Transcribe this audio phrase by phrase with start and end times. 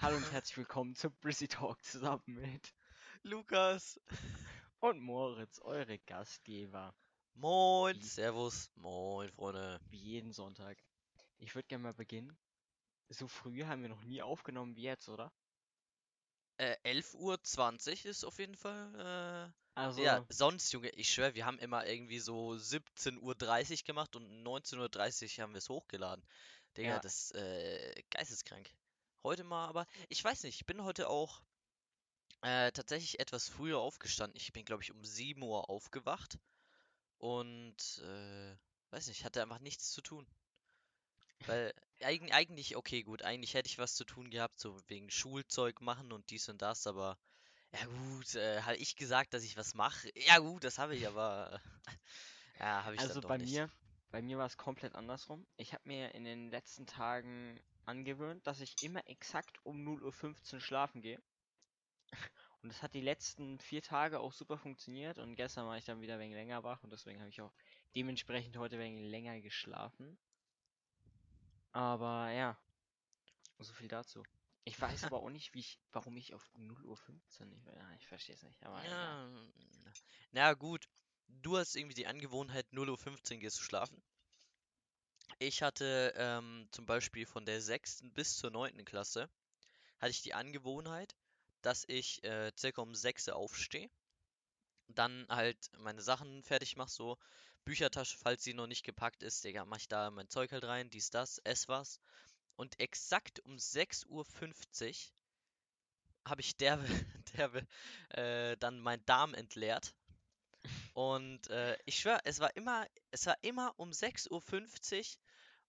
[0.00, 2.72] Hallo und herzlich willkommen zu Brissy Talk zusammen mit
[3.22, 4.00] Lukas.
[4.80, 6.94] und Moritz, eure Gastgeber,
[7.34, 9.80] Moin, Servus, moin, Freunde.
[9.90, 10.78] wie jeden Sonntag.
[11.38, 12.36] Ich würde gerne mal beginnen.
[13.08, 15.32] So früh haben wir noch nie aufgenommen wie jetzt, oder?
[16.58, 19.52] Äh, 11.20 Uhr ist auf jeden Fall.
[19.74, 24.16] Also, Äh, ja, sonst, Junge, ich schwör, wir haben immer irgendwie so 17.30 Uhr gemacht
[24.16, 26.24] und 19.30 Uhr haben wir es hochgeladen.
[26.76, 26.98] Digga, Ja.
[27.00, 28.68] das ist äh, geisteskrank.
[29.24, 31.42] Heute mal, aber ich weiß nicht, ich bin heute auch
[32.42, 34.36] äh, tatsächlich etwas früher aufgestanden.
[34.36, 36.38] Ich bin, glaube ich, um 7 Uhr aufgewacht
[37.18, 38.56] und äh,
[38.90, 40.26] weiß nicht, hatte einfach nichts zu tun.
[41.46, 45.80] Weil eigen, eigentlich, okay, gut, eigentlich hätte ich was zu tun gehabt, so wegen Schulzeug
[45.80, 47.18] machen und dies und das, aber
[47.72, 50.10] ja gut, äh, habe ich gesagt, dass ich was mache?
[50.14, 51.60] Ja gut, das habe ich, aber
[52.60, 53.52] ja, habe ich also bei nicht.
[53.52, 53.70] mir,
[54.10, 55.46] bei mir war es komplett andersrum.
[55.56, 60.60] Ich habe mir in den letzten Tagen angewöhnt, dass ich immer exakt um 0.15 Uhr
[60.60, 61.20] schlafen gehe.
[62.62, 66.00] Und das hat die letzten vier Tage auch super funktioniert und gestern war ich dann
[66.00, 67.52] wieder wenig länger wach und deswegen habe ich auch
[67.94, 70.18] dementsprechend heute wenig länger geschlafen.
[71.72, 72.58] Aber ja,
[73.58, 74.24] so viel dazu.
[74.64, 78.06] Ich weiß aber auch nicht, wie ich, warum ich auf 0.15 Uhr, ich, ja, ich
[78.06, 78.92] verstehe es nicht, aber egal.
[78.92, 79.92] Ja,
[80.32, 80.88] na gut,
[81.28, 84.02] du hast irgendwie die Angewohnheit, 0.15 Uhr gehst du schlafen.
[85.40, 88.02] Ich hatte ähm, zum Beispiel von der 6.
[88.12, 88.84] bis zur 9.
[88.84, 89.30] Klasse,
[90.00, 91.14] hatte ich die Angewohnheit,
[91.62, 93.88] dass ich äh, circa um 6 Uhr aufstehe,
[94.88, 97.18] dann halt meine Sachen fertig mache, so
[97.64, 100.90] Büchertasche, falls sie noch nicht gepackt ist, Digga, mach ich da mein Zeug halt rein,
[100.90, 102.00] dies, das, ess was.
[102.56, 104.26] Und exakt um 6.50 Uhr
[106.24, 106.84] habe ich derbe,
[107.36, 107.64] derbe
[108.08, 109.94] äh, dann meinen Darm entleert.
[110.94, 114.42] Und äh, ich schwör, es war immer, es war immer um 6.50 Uhr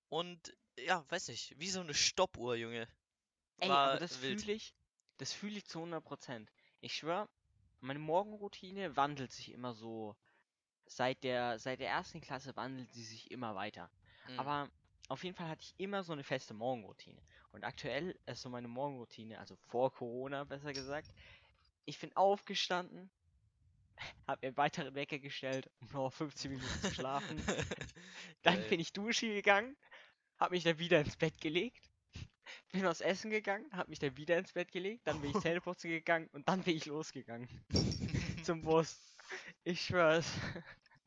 [0.09, 2.87] und ja, weiß nicht, wie so eine Stoppuhr, Junge.
[3.59, 4.75] Ey, War aber das fühle ich,
[5.17, 6.47] das fühle ich zu 100%.
[6.81, 7.29] Ich schwör,
[7.81, 10.15] meine Morgenroutine wandelt sich immer so.
[10.87, 13.91] Seit der, seit der ersten Klasse wandelt sie sich immer weiter.
[14.27, 14.71] Mm, Aber
[15.07, 17.21] auf jeden Fall hatte ich immer so eine feste Morgenroutine.
[17.51, 21.13] Und aktuell ist so meine Morgenroutine, also vor Corona besser gesagt.
[21.85, 23.11] Ich bin aufgestanden,
[24.27, 27.41] habe mir einen weiteren Wecker gestellt, um noch 15 Minuten zu schlafen.
[28.43, 29.77] Dann bin ich duschen gegangen,
[30.39, 31.91] habe mich dann wieder ins Bett gelegt,
[32.71, 35.89] bin was essen gegangen, habe mich dann wieder ins Bett gelegt, dann bin ich Zähneputzen
[35.89, 37.49] gegangen und dann bin ich losgegangen
[38.43, 38.99] zum Bus.
[39.63, 40.27] Ich schwör's.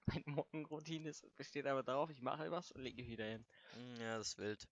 [0.06, 3.46] Meine Morgenroutine besteht aber darauf, ich mache was und lege mich wieder hin.
[3.72, 4.68] Mm, Ja, das ist wild.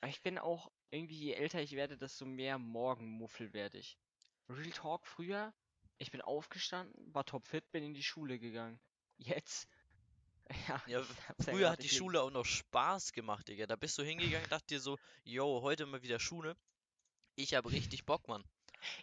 [0.00, 3.98] Aber ich bin auch, irgendwie je älter ich werde, desto mehr Morgenmuffel werde ich.
[4.48, 5.54] Real Talk früher,
[5.98, 8.80] ich bin aufgestanden, war topfit, bin in die Schule gegangen.
[9.18, 9.68] Jetzt,
[10.68, 11.04] ja, Ja, ja
[11.40, 13.66] früher hat die Schule auch noch Spaß gemacht, Digga.
[13.66, 16.56] Da bist du hingegangen, dachte dir so, yo, heute mal wieder Schule.
[17.34, 18.44] Ich habe richtig Bock, Mann.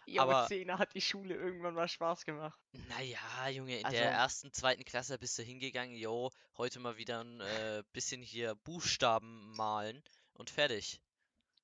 [0.06, 2.58] Jo, aber- Zehner hat die Schule irgendwann mal Spaß gemacht.
[2.88, 7.20] Naja, Junge, in Also- der ersten, zweiten Klasse bist du hingegangen, yo, heute mal wieder
[7.22, 10.02] ein äh, bisschen hier Buchstaben malen
[10.32, 11.00] und fertig.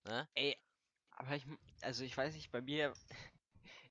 [0.04, 0.28] Ne?
[0.34, 0.58] Ey,
[1.12, 1.44] aber ich,
[1.80, 2.92] also ich weiß nicht, bei mir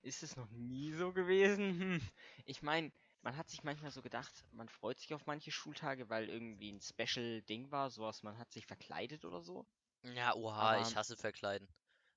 [0.02, 1.80] ist es noch nie so gewesen.
[1.80, 2.10] Hm.
[2.46, 6.30] Ich meine, man hat sich manchmal so gedacht, man freut sich auf manche Schultage, weil
[6.30, 9.66] irgendwie ein Special-Ding war, sowas, man hat sich verkleidet oder so.
[10.04, 11.68] Ja, oha, ich Aber- hasse Verkleiden.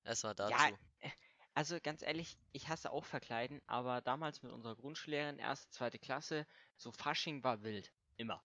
[0.04, 0.53] Erstmal dazu.
[0.53, 1.10] Ja,
[1.56, 6.47] Also ganz ehrlich, ich hasse auch Verkleiden, aber damals mit unserer Grundschullehrerin, erste, zweite Klasse,
[6.76, 7.93] so Fasching war wild.
[8.16, 8.43] Immer.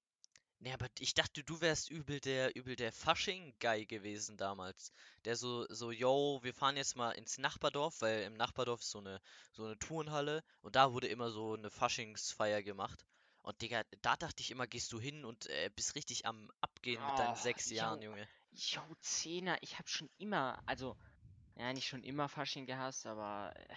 [0.62, 4.92] Nee, aber ich dachte, du wärst übel der, übel der Fasching-Guy gewesen damals.
[5.24, 9.00] Der so, so, yo, wir fahren jetzt mal ins Nachbardorf, weil im Nachbardorf ist so
[9.00, 9.22] eine,
[9.54, 13.06] so eine Turnhalle und da wurde immer so eine Faschingsfeier gemacht.
[13.42, 17.06] Und Digga, da dachte ich immer, gehst du hin und äh, bist richtig am Abgehen
[17.06, 18.12] mit deinen Oh, sechs Jahren, jo.
[18.12, 18.28] Junge.
[18.52, 20.98] Jo, Zehner, ich hab schon immer, also,
[21.56, 23.76] ja, nicht schon immer Fasching gehasst, aber äh,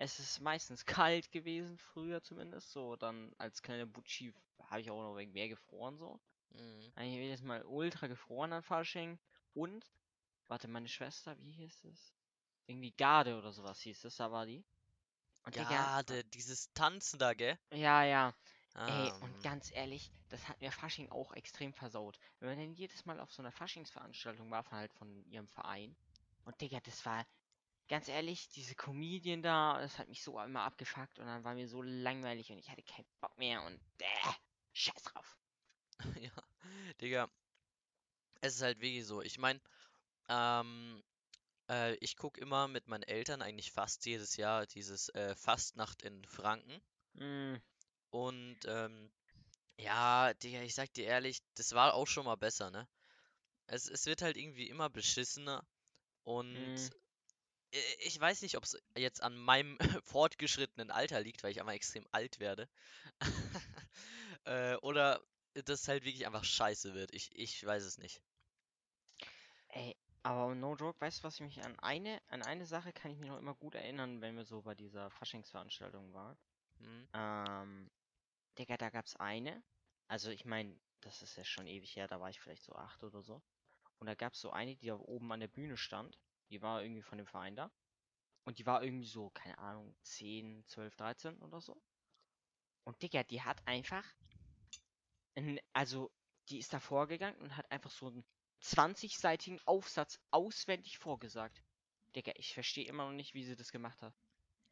[0.00, 2.72] es ist meistens kalt gewesen, früher zumindest.
[2.72, 4.34] So, dann als kleiner Butschi
[4.64, 6.20] habe ich auch noch wegen mehr gefroren, so.
[6.50, 6.92] Mhm.
[6.94, 9.18] Eigentlich jedes Mal ultra gefroren an Fasching.
[9.54, 9.90] Und,
[10.48, 12.14] warte, meine Schwester, wie hieß es?
[12.66, 14.64] Irgendwie Garde oder sowas hieß es, da war die.
[15.44, 17.58] Und Digga, Ja, der, dieses Tanzen da, gell?
[17.72, 18.34] ja, ja.
[18.86, 19.42] Ey, Ah, und mm.
[19.42, 22.18] ganz ehrlich, das hat mir Fasching auch extrem versaut.
[22.38, 25.96] Wenn man denn jedes Mal auf so einer Faschingsveranstaltung war, von halt von ihrem Verein.
[26.44, 27.26] Und Digga, das war,
[27.90, 31.68] ganz ehrlich, diese Comedian da, das hat mich so immer abgefuckt und dann war mir
[31.68, 34.32] so langweilig und ich hatte keinen Bock mehr und äh,
[34.74, 35.38] scheiß drauf.
[36.20, 36.32] Ja,
[37.00, 37.30] Digga.
[38.42, 39.22] Es ist halt wirklich so.
[39.22, 39.60] Ich meine,
[40.28, 41.02] ähm,
[41.70, 46.24] äh, ich gucke immer mit meinen Eltern eigentlich fast jedes Jahr dieses äh, Fastnacht in
[46.26, 46.82] Franken.
[47.14, 47.56] Mm,
[48.10, 49.10] Und ähm,
[49.78, 52.88] ja, Digga, ich sag dir ehrlich, das war auch schon mal besser, ne?
[53.66, 55.66] Es, es wird halt irgendwie immer beschissener.
[56.24, 56.99] Und Mm.
[57.72, 61.72] Äh, ich weiß nicht, ob es jetzt an meinem fortgeschrittenen Alter liegt, weil ich einfach
[61.72, 62.68] extrem alt werde.
[64.44, 65.20] äh, oder
[65.54, 67.14] das halt wirklich einfach scheiße wird.
[67.14, 68.22] Ich, ich weiß es nicht.
[69.68, 73.10] Ey, aber no joke, weißt du, was ich mich an eine, an eine Sache kann
[73.10, 76.36] ich mich noch immer gut erinnern, wenn wir so bei dieser Faschingsveranstaltung waren.
[76.78, 77.08] Hm?
[77.14, 77.90] Ähm,
[78.58, 79.62] Digga, da gab's eine.
[80.08, 83.02] Also ich meine, das ist ja schon ewig her, da war ich vielleicht so acht
[83.02, 83.40] oder so.
[83.98, 86.18] Und da gab's so eine, die da oben an der Bühne stand.
[86.50, 87.70] Die war irgendwie von dem Verein da.
[88.44, 91.80] Und die war irgendwie so, keine Ahnung, 10, 12, 13 oder so.
[92.84, 94.04] Und Digga, die hat einfach.
[95.36, 96.10] Ein, also,
[96.48, 98.24] die ist da vorgegangen und hat einfach so einen
[98.62, 101.62] 20-seitigen Aufsatz auswendig vorgesagt.
[102.16, 104.14] Digga, ich verstehe immer noch nicht, wie sie das gemacht hat.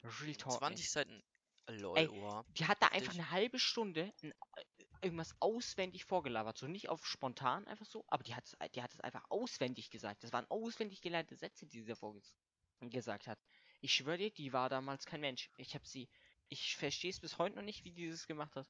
[0.03, 0.55] Real Talk.
[0.55, 0.59] ey.
[0.59, 1.23] 20 Seiten.
[1.71, 2.09] Lol, Ey.
[2.57, 4.65] Die hat da einfach eine halbe Stunde ein, äh,
[5.03, 6.59] irgendwas auswendig vorgelabert.
[6.59, 9.91] So nicht auf spontan einfach so, aber die hat es die hat es einfach auswendig
[9.91, 10.23] gesagt.
[10.25, 12.35] Das waren auswendig gelernte Sätze, die sie davor ges
[12.81, 13.39] gesagt hat.
[13.81, 15.51] Ich schwöre dir, die war damals kein Mensch.
[15.57, 16.09] Ich habe sie.
[16.49, 18.67] Ich verstehe es bis heute noch nicht, wie die das gemacht hat.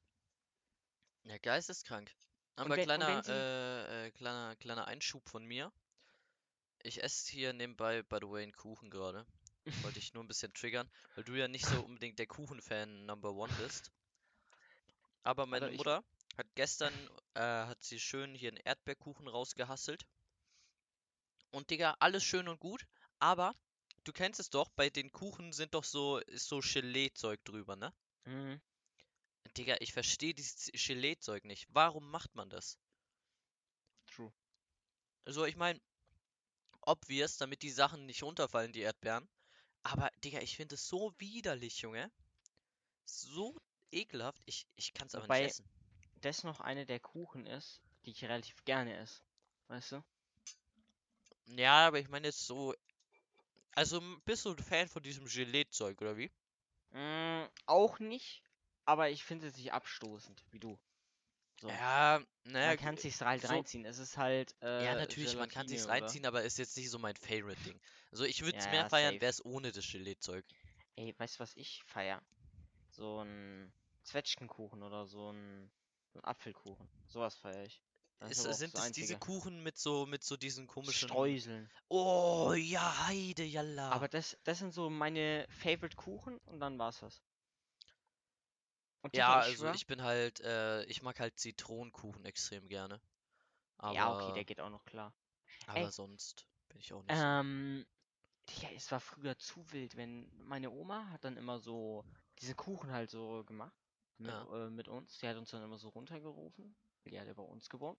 [1.23, 2.11] Ja, geisteskrank.
[2.55, 5.71] Aber wenn- kleiner, sie- äh, äh, kleiner, kleiner Einschub von mir.
[6.83, 9.25] Ich esse hier nebenbei, by the way, einen Kuchen gerade.
[9.95, 13.33] Wollte ich nur ein bisschen triggern, weil du ja nicht so unbedingt der Kuchenfan Number
[13.33, 13.91] One bist.
[15.23, 16.03] Aber meine Mutter
[16.39, 16.93] hat gestern,
[17.33, 20.07] äh, hat sie schön hier einen Erdbeerkuchen rausgehasselt.
[21.51, 22.87] Und Digga, alles schön und gut,
[23.19, 23.53] aber
[24.05, 27.93] du kennst es doch, bei den Kuchen sind doch so, ist so Gelee-Zeug drüber, ne?
[28.25, 28.61] Mhm.
[29.57, 31.67] Digga, ich verstehe dieses Gelee-Zeug nicht.
[31.71, 32.77] Warum macht man das?
[34.07, 34.31] True.
[35.25, 35.81] So, ich meine,
[36.81, 39.27] obvious, damit die Sachen nicht runterfallen, die Erdbeeren.
[39.83, 42.09] Aber, Digga, ich finde es so widerlich, Junge.
[43.05, 43.59] So
[43.91, 44.41] ekelhaft.
[44.45, 45.78] Ich, ich kann es aber Wobei- nicht essen.
[46.21, 49.21] Das noch eine der Kuchen ist, die ich relativ gerne esse.
[49.67, 50.03] Weißt du?
[51.47, 52.73] Ja, aber ich meine jetzt so.
[53.75, 56.31] Also, bist du ein Fan von diesem Gelee-Zeug, oder wie?
[56.91, 58.43] Mm, auch nicht,
[58.85, 60.77] aber ich finde es nicht abstoßend, wie du.
[61.61, 61.69] So.
[61.69, 63.85] Ja, naja, man kann sich's halt so- reinziehen.
[63.85, 64.55] Es ist halt.
[64.61, 65.95] Äh, ja, natürlich, man kann sich's Gelatine, oder?
[65.95, 67.79] reinziehen, aber ist jetzt nicht so mein Favorite-Ding.
[68.11, 70.45] Also, ich würde es Ja, mehr ja, feiern, wäre es ohne das Gelee-Zeug.
[70.95, 72.21] Ey, weißt du, was ich feier?
[72.91, 73.73] So ein
[74.03, 75.71] Zwetschgenkuchen oder so ein
[76.23, 76.87] Apfelkuchen.
[77.07, 77.81] Sowas feier ich.
[78.29, 79.17] Ist, sind das es diese.
[79.17, 81.07] Kuchen mit so, mit so diesen komischen.
[81.09, 81.69] Streuseln.
[81.89, 83.89] Oh, ja, Heide, jalla.
[83.91, 87.21] Aber das, das sind so meine Favorite Kuchen und dann war's das.
[89.01, 93.01] Und Ja, also ich bin halt, äh, ich mag halt Zitronenkuchen extrem gerne.
[93.77, 95.13] Aber, ja, okay, der geht auch noch klar.
[95.67, 97.25] aber Ey, sonst bin ich auch nicht so.
[97.25, 97.85] Ähm,
[98.61, 102.05] ja, es war früher zu wild, wenn meine Oma hat dann immer so
[102.39, 103.73] diese Kuchen halt so gemacht
[104.19, 104.65] mit, Ja.
[104.67, 105.17] äh, mit uns.
[105.19, 106.75] Die hat uns dann immer so runtergerufen.
[107.05, 107.97] Die hat ja bei uns gewohnt.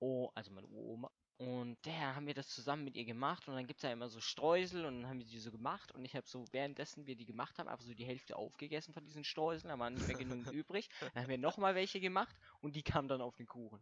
[0.00, 1.10] Oh, also meine Uroma.
[1.38, 4.20] Und daher haben wir das zusammen mit ihr gemacht und dann gibt's ja immer so
[4.20, 7.26] Streusel und dann haben wir die so gemacht und ich habe so währenddessen wir die
[7.26, 10.46] gemacht haben, einfach so die Hälfte aufgegessen von diesen Streuseln, da waren nicht mehr genug
[10.52, 10.88] übrig.
[11.14, 13.80] Dann haben wir nochmal welche gemacht und die kamen dann auf den Kuchen.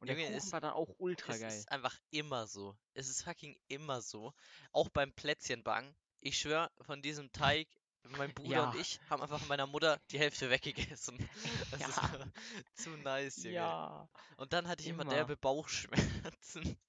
[0.00, 1.48] Und der Junge, Kuchen es- war dann auch ultra Es geil.
[1.50, 2.76] ist einfach immer so.
[2.92, 4.34] Es ist fucking immer so.
[4.72, 5.94] Auch beim Plätzchenbacken.
[6.20, 7.68] Ich schwör, von diesem Teig,
[8.10, 8.70] mein Bruder Ja.
[8.70, 11.16] und ich haben einfach meiner Mutter die Hälfte weggegessen.
[11.70, 12.02] Das ist Ja.
[12.02, 12.26] einfach
[12.74, 13.54] zu nice, Junge.
[13.56, 14.08] Ja.
[14.36, 15.12] Und dann hatte ich immer Immer.
[15.14, 16.76] derbe Bauchschmerzen.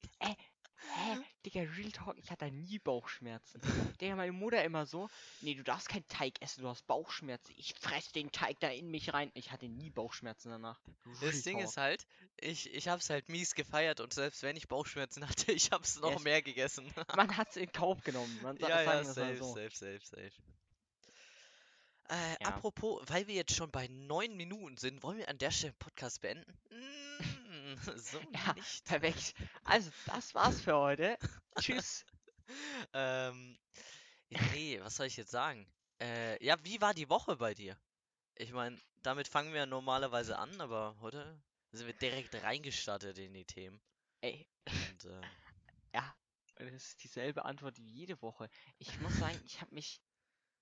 [0.95, 1.17] Hä?
[1.45, 3.61] Digga, Real Talk, ich hatte nie Bauchschmerzen.
[4.01, 7.53] Digga, meine Mutter immer so, nee, du darfst keinen Teig essen, du hast Bauchschmerzen.
[7.55, 9.31] Ich fress den Teig da in mich rein.
[9.33, 10.81] Ich hatte nie Bauchschmerzen danach.
[11.21, 11.69] Real Das Ding Talk.
[11.69, 12.05] ist halt,
[12.37, 16.11] ich, ich hab's halt mies gefeiert und selbst wenn ich Bauchschmerzen hatte, ich hab's noch
[16.11, 16.23] Yes.
[16.23, 16.93] mehr gegessen.
[17.15, 18.37] Man hat's in Kauf genommen.
[18.41, 19.53] Man Ja, ja, safe, so.
[19.55, 20.31] safe, safe, safe.
[22.13, 22.47] Äh, Ja.
[22.49, 25.79] apropos, weil wir jetzt schon bei neun Minuten sind, wollen wir an der Stelle den
[25.79, 26.59] Podcast beenden?
[26.69, 28.53] Mm, so Ja.
[28.53, 28.85] nicht.
[28.85, 29.33] Perfekt.
[29.63, 31.17] Also, das war's für heute.
[31.59, 32.05] Tschüss.
[32.93, 33.57] Ähm,
[34.53, 35.65] nee, was soll ich jetzt sagen?
[36.01, 37.77] Äh, ja, wie war die Woche bei dir?
[38.35, 41.41] Ich meine, damit fangen wir normalerweise an, aber heute
[41.71, 43.81] sind wir direkt reingestartet in die Themen.
[44.21, 45.21] Ey, Und, äh,
[45.95, 46.15] ja,
[46.57, 48.49] das ist dieselbe Antwort wie jede Woche.
[48.77, 50.01] Ich muss sagen, ich habe mich.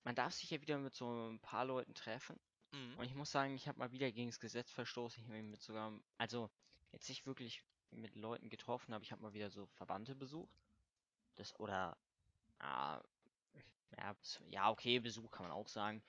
[0.04, 2.38] Man darf sich ja wieder mit so ein paar Leuten treffen.
[2.72, 5.20] mm, Und ich muss sagen, ich habe mal wieder gegen das Gesetz verstoßen.
[5.22, 6.50] Ich habe mich mit sogar, also
[6.92, 10.52] jetzt nicht wirklich mit Leuten getroffen, aber ich habe mal wieder so Verwandte besucht.
[11.36, 11.96] Das oder
[12.60, 13.00] ah,
[13.98, 14.16] ja,
[14.48, 16.02] ja, okay, Besuch kann man auch sagen.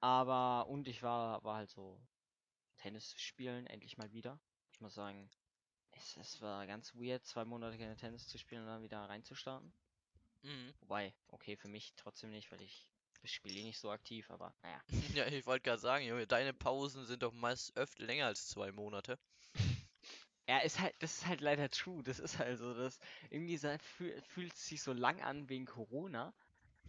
[0.00, 2.00] Aber und ich war war halt so
[2.76, 4.38] Tennis spielen endlich mal wieder.
[4.72, 5.30] Ich muss sagen,
[5.92, 9.72] es, es war ganz weird, zwei Monate keine Tennis zu spielen und dann wieder reinzustarten.
[10.42, 10.74] mm.
[10.80, 12.88] Wobei, okay, für mich trotzdem nicht, weil ich
[13.32, 14.80] spiele eh nicht so aktiv, aber naja.
[15.16, 18.72] Ja, ich wollte gerade sagen, Junge, deine Pausen sind doch meist öfter länger als zwei
[18.72, 19.18] Monate.
[20.48, 22.02] Ja, ist halt, das ist halt leider true.
[22.04, 25.66] Das ist halt so, das irgendwie sa- fühl, fühlt es sich so lang an wegen
[25.66, 26.32] Corona.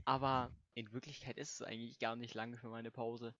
[0.05, 3.35] Aber in Wirklichkeit ist es eigentlich gar nicht lange für meine Pause.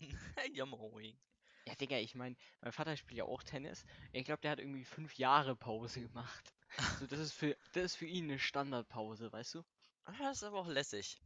[0.54, 1.18] ja, moin.
[1.66, 3.84] Ja, Digga, ich meine, mein Vater spielt ja auch Tennis.
[4.12, 6.54] Ich glaube, der hat irgendwie fünf Jahre Pause gemacht.
[6.98, 9.62] So, das ist für, das ist für ihn eine Standardpause, weißt du?
[10.18, 11.20] Das ist aber auch lässig.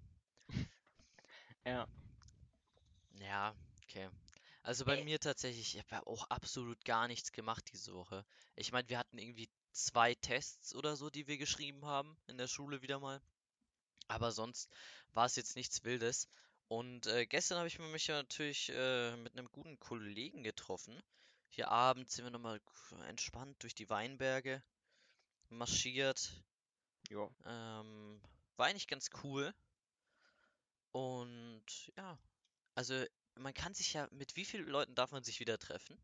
[1.67, 1.87] Ja.
[3.21, 4.09] Ja, okay.
[4.63, 5.05] Also bei Äh.
[5.05, 8.25] mir tatsächlich, ich habe auch absolut gar nichts gemacht diese Woche.
[8.57, 12.49] Ich meine, wir hatten irgendwie zwei Tests oder so, die wir geschrieben haben in der
[12.49, 13.21] Schule wieder mal.
[14.09, 14.71] Aber sonst
[15.15, 16.29] war es jetzt nichts Wildes.
[16.69, 21.01] Und äh, gestern habe ich mich ja natürlich äh, mit einem guten Kollegen getroffen.
[21.49, 22.61] Hier abends sind wir nochmal
[23.09, 24.63] entspannt durch die Weinberge
[25.49, 26.43] marschiert.
[27.11, 27.29] Ja.
[27.45, 28.21] Ähm,
[28.57, 29.55] war eigentlich ganz cool.
[30.97, 32.19] Und ja,
[32.75, 35.99] also man kann sich ja, mit wie vielen Leuten darf man sich wieder treffen?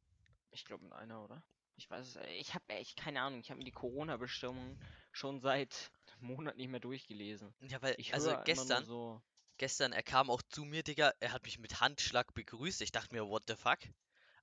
[0.51, 1.43] Ich glaube mit einer, oder?
[1.77, 2.17] Ich weiß es.
[2.17, 3.41] äh, Ich habe echt keine Ahnung.
[3.41, 4.79] Ich habe mir die Corona-Bestimmungen
[5.11, 7.55] schon seit einem Monat nicht mehr durchgelesen.
[7.61, 9.23] Ja, weil, Ich also gestern, so.
[9.57, 12.83] gestern, er kam auch zu mir, Digga, er hat mich mit Handschlag begrüßt.
[12.83, 13.79] Ich dachte mir, what the fuck?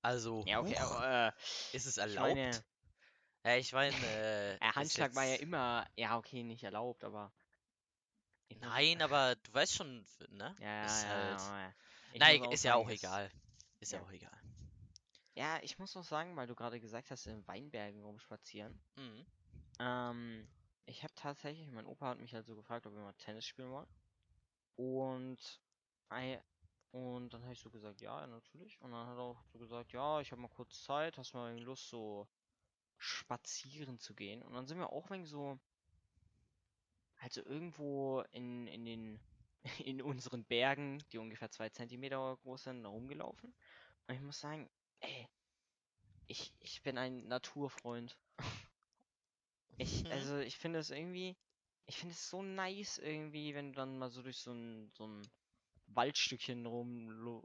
[0.02, 1.32] Also, Ja, okay, huch, aber äh,
[1.76, 2.20] ist es ich erlaubt?
[2.20, 2.64] meine,
[3.46, 4.06] Ja, ich meine,
[4.60, 7.32] äh, Handschlag war ja jetzt- immer, ja, okay, nicht erlaubt, aber.
[8.58, 10.56] Nein, aber du weißt schon, ne?
[10.60, 11.40] Ja, ja, ist ja, halt.
[11.40, 11.74] ja,
[12.20, 13.32] Nein, ist ja auch egal.
[13.80, 14.06] Ist ja ja.
[14.06, 14.38] auch egal.
[15.36, 18.78] Ja, ich muss auch sagen, weil du gerade gesagt hast, in Weinbergen rumspazieren.
[18.96, 19.26] Mhm.
[19.80, 20.50] Ähm,
[20.86, 23.72] ich habe tatsächlich, mein Opa hat mich halt so gefragt, ob wir mal Tennis spielen
[23.72, 23.88] wollen.
[24.76, 25.62] Und,
[26.92, 28.82] und dann habe ich so gesagt, ja, natürlich.
[28.82, 31.58] Und dann hat er auch so gesagt, ja, ich habe mal kurz Zeit, hast mal
[31.60, 32.28] Lust, so
[32.98, 34.42] spazieren zu gehen.
[34.42, 35.60] Und dann sind wir auch wegen so,
[37.20, 39.22] also irgendwo in, in den,
[39.86, 43.54] in unseren Bergen, die ungefähr zwei Zentimeter groß sind, rumgelaufen.
[44.08, 44.70] Und ich muss sagen,
[45.02, 45.30] ey,
[46.28, 48.18] ich, ich bin ein Naturfreund.
[49.78, 50.12] Ich, Mhm.
[50.12, 51.36] also ich finde es irgendwie,
[51.88, 55.08] ich finde es so nice irgendwie, wenn du dann mal so durch so ein, so
[55.08, 55.32] ein
[55.88, 57.44] Waldstückchen rum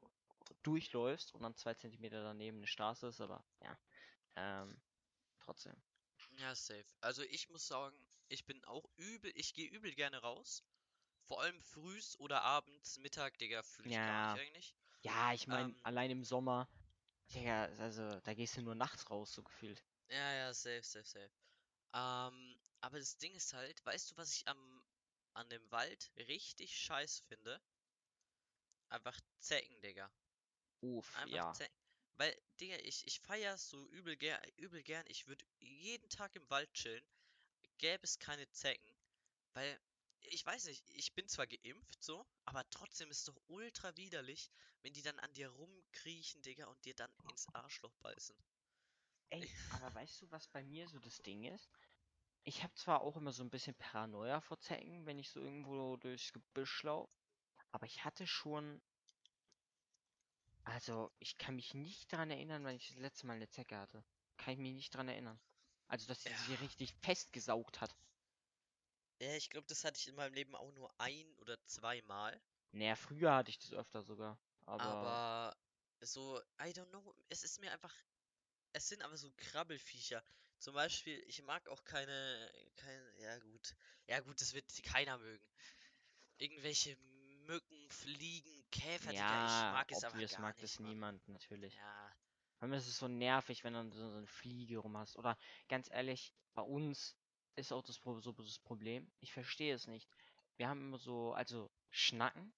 [0.63, 3.79] durchläufst und dann zwei Zentimeter daneben eine Straße ist, aber ja,
[4.37, 4.81] ähm,
[5.41, 5.75] trotzdem.
[6.39, 6.85] Ja, safe.
[7.01, 7.97] Also ich muss sagen,
[8.29, 10.63] ich bin auch übel, ich gehe übel gerne raus.
[11.27, 14.33] Vor allem frühs oder abends, Mittag, Digga, fühle ich gar Ja.
[14.35, 14.75] nicht eigentlich.
[15.03, 15.81] Ja, ich meine, Ähm.
[15.83, 16.69] allein im Sommer,
[17.35, 19.85] Digga, also da gehst du nur nachts raus, so gefühlt.
[20.09, 21.31] Ja, ja, safe, safe, safe.
[21.95, 24.85] Ähm, aber das Ding ist halt, weißt du, was ich am
[25.35, 27.61] an dem Wald richtig scheiß finde?
[28.89, 30.11] Einfach Zecken, Digga.
[30.83, 31.53] Uff, Einfach ja.
[31.53, 31.75] Zecken.
[32.17, 35.05] Weil, Digga, ich, ich feier so übel, ger übel gern.
[35.09, 37.05] Ich würde jeden Tag im Wald chillen.
[37.79, 38.95] Gäbe es keine Zecken.
[39.55, 39.81] Weil,
[40.21, 44.51] ich weiß nicht, ich bin zwar geimpft so, aber trotzdem ist es doch ultra widerlich,
[44.83, 48.37] wenn die dann an dir rumkriechen, Digga, und dir dann ins Arschloch beißen.
[49.31, 51.71] Ey, aber weißt du, was bei mir so das Ding ist?
[52.45, 55.97] Ich habe zwar auch immer so ein bisschen Paranoia vor Zecken, wenn ich so irgendwo
[55.97, 57.17] durchs Gebüsch laufe,
[57.73, 58.83] aber ich hatte schon.
[60.65, 64.05] Also, ich kann mich nicht daran erinnern, wann ich das letzte Mal eine Zecke hatte.
[64.37, 65.41] Kann ich mich nicht daran erinnern.
[65.89, 66.61] Also, dass sie sich Ja.
[66.61, 67.97] richtig festgesaugt hat.
[69.21, 72.41] Ja, ich glaube, das hatte ich in meinem Leben auch nur ein oder zweimal.
[72.73, 74.39] Naja, früher hatte ich das öfter sogar.
[74.67, 74.99] Aber.
[74.99, 75.55] Aber
[76.03, 77.95] so, I don't know, es ist mir einfach,
[78.73, 80.25] es sind aber so Krabbelfiecher.
[80.59, 83.75] Zum Beispiel, ich mag auch keine, keine, ja gut,
[84.09, 85.49] ja gut, das wird keiner mögen.
[86.39, 86.97] Irgendwelche
[87.47, 90.97] Mücken, Fliegen, Käfer, Digga, ich ja, mag es obvious gar mag nicht, das Mann.
[90.97, 91.81] niemand, natürlich.
[91.81, 92.15] Ja,
[92.65, 95.19] Vor allem ist es so nervig, wenn du so, so eine Fliege rum hast.
[95.19, 95.37] Oder
[95.69, 97.15] ganz ehrlich, bei uns
[97.57, 99.13] ist auch das, so das Problem.
[99.21, 100.09] Ich verstehe es nicht.
[100.57, 102.55] Wir haben immer so, also Schnacken,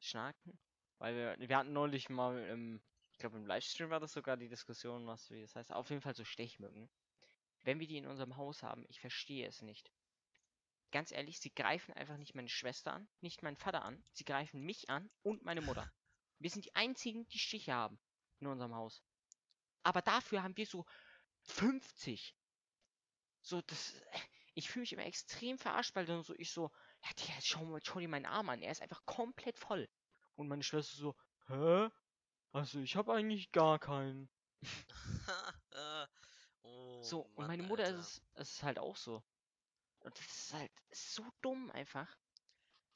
[0.00, 0.58] Schnaken,
[0.98, 4.48] weil wir, wir hatten neulich mal im, ich glaube im Livestream war das sogar die
[4.48, 5.70] Diskussion, was wie das heißt.
[5.70, 6.90] Auf jeden Fall so Stechmücken.
[7.62, 9.92] Wenn wir die in unserem Haus haben, ich verstehe es nicht.
[10.90, 14.02] Ganz ehrlich, sie greifen einfach nicht meine Schwester an, nicht meinen Vater an.
[14.10, 15.88] Sie greifen mich an und meine Mutter.
[16.40, 17.96] Wir sind die einzigen, die Stiche haben
[18.40, 19.04] in unserem Haus.
[19.86, 20.84] Aber dafür haben wir so
[21.42, 22.36] 50.
[23.42, 23.94] So, das.
[24.54, 26.70] Ich fühle mich immer extrem verarscht, weil dann so ich so,
[27.04, 28.62] ja, Digga, schau, mal, schau dir meinen Arm an.
[28.62, 29.88] Er ist einfach komplett voll.
[30.36, 31.16] Und meine Schwester so,
[31.48, 31.90] hä?
[32.52, 34.30] Also, ich habe eigentlich gar keinen.
[36.64, 38.06] Oh So, und Mann, meine Mutter ist Alter.
[38.18, 39.24] es, es ist halt auch so.
[40.00, 42.18] Und das ist halt so dumm einfach.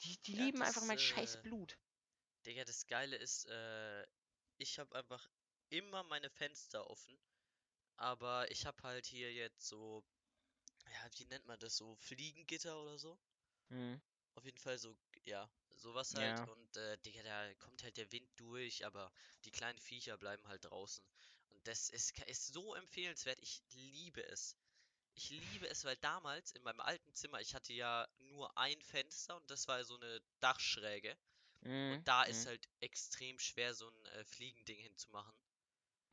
[0.02, 1.78] Die, die Ja, lieben einfach das, mein scheiß äh, Blut.
[2.46, 4.06] Digga, das Geile ist, äh,
[4.58, 5.30] ich habe einfach
[5.70, 7.18] immer meine Fenster offen,
[7.96, 10.04] aber ich habe halt hier jetzt so,
[10.92, 13.18] ja, wie nennt man das, so Fliegengitter oder so?
[13.70, 14.00] Hm.
[14.34, 16.40] Auf jeden Fall so, ja, sowas halt.
[16.40, 16.44] Ja.
[16.44, 19.12] Und äh, Digga, da kommt halt der Wind durch, aber
[19.44, 21.04] die kleinen Viecher bleiben halt draußen.
[21.50, 23.38] Und das ist, ist so empfehlenswert.
[23.40, 24.56] Ich liebe es.
[25.14, 29.36] Ich liebe es, weil damals in meinem alten Zimmer, ich hatte ja nur ein Fenster
[29.36, 31.16] und das war so eine Dachschräge.
[31.88, 32.46] Und Mhm, da ist mhm.
[32.46, 35.34] halt extrem schwer, so ein äh, Fliegending hinzumachen.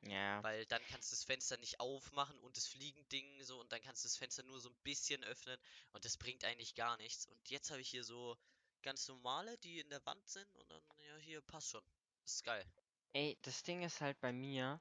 [0.01, 0.43] Ja.
[0.43, 4.03] Weil dann kannst du das Fenster nicht aufmachen und das Fliegending so und dann kannst
[4.03, 5.59] du das Fenster nur so ein bisschen öffnen
[5.93, 7.25] und das bringt eigentlich gar nichts.
[7.25, 8.37] Und jetzt habe ich hier so
[8.83, 11.83] ganz normale, die in der Wand sind und dann, ja, hier passt schon.
[12.23, 12.65] Das ist geil.
[13.13, 14.79] Ey, das Ding ist halt bei mir,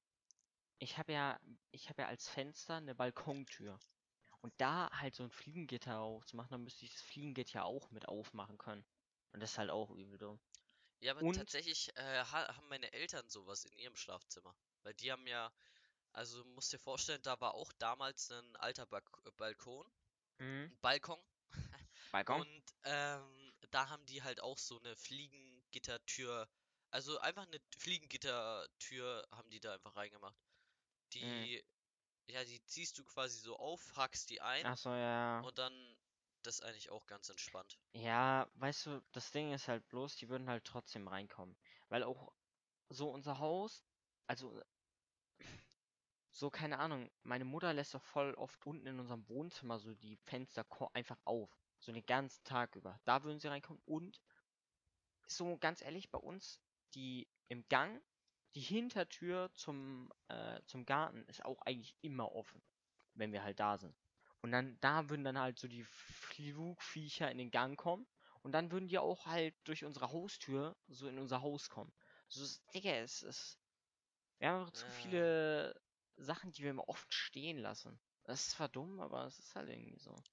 [0.78, 1.40] ich habe ja,
[1.72, 3.80] ich habe ja als Fenster eine Balkontür.
[4.42, 8.06] Und da halt so ein Fliegengitter aufzumachen, dann müsste ich das Fliegengitter ja auch mit
[8.06, 8.84] aufmachen können.
[9.32, 10.40] Und das ist halt auch übel dumm.
[11.00, 14.54] Ja, aber Und, tatsächlich äh, ha haben meine Eltern sowas in ihrem Schlafzimmer.
[14.86, 15.52] Weil die haben ja,
[16.12, 19.84] also musst dir vorstellen, da war auch damals ein alter Balk äh, Balkon,
[20.38, 21.18] mh, ein Balkon.
[22.12, 22.40] Balkon?
[22.42, 26.48] Und ähm, da haben die halt auch so eine Fliegengittertür,
[26.92, 30.36] also einfach eine Fliegengittertür haben die da einfach reingemacht.
[31.14, 31.18] Mhm.
[31.18, 31.64] Die,
[32.28, 35.40] ja, die ziehst du quasi so auf, hackst die ein Ach so, ja.
[35.40, 35.72] und dann,
[36.44, 37.76] das ist eigentlich auch ganz entspannt.
[37.92, 41.56] Ja, weißt du, das Ding ist halt bloß, die würden halt trotzdem reinkommen.
[41.88, 42.32] Weil auch
[42.88, 43.82] so unser Haus,
[44.28, 44.62] also
[46.36, 50.16] so, keine Ahnung, meine Mutter lässt doch voll oft unten in unserem Wohnzimmer so die
[50.16, 51.50] Fenster einfach auf.
[51.78, 53.00] So den ganzen Tag über.
[53.06, 53.82] Da würden sie reinkommen.
[53.86, 54.20] Und
[55.26, 56.60] so ganz ehrlich, bei uns,
[56.94, 58.02] die im Gang,
[58.54, 62.62] die Hintertür zum, äh, zum Garten ist auch eigentlich immer offen,
[63.14, 63.96] wenn wir halt da sind.
[64.42, 68.06] Und dann, da würden dann halt so die Flugviecher in den Gang kommen.
[68.42, 71.94] Und dann würden die auch halt durch unsere Haustür so in unser Haus kommen.
[72.28, 73.58] So, Digga, es ist.
[74.38, 75.74] Wir haben einfach zu Äh, viele
[76.16, 77.98] Sachen, die wir immer oft stehen lassen.
[78.24, 80.24] Das ist zwar dumm, aber es ist halt irgendwie so.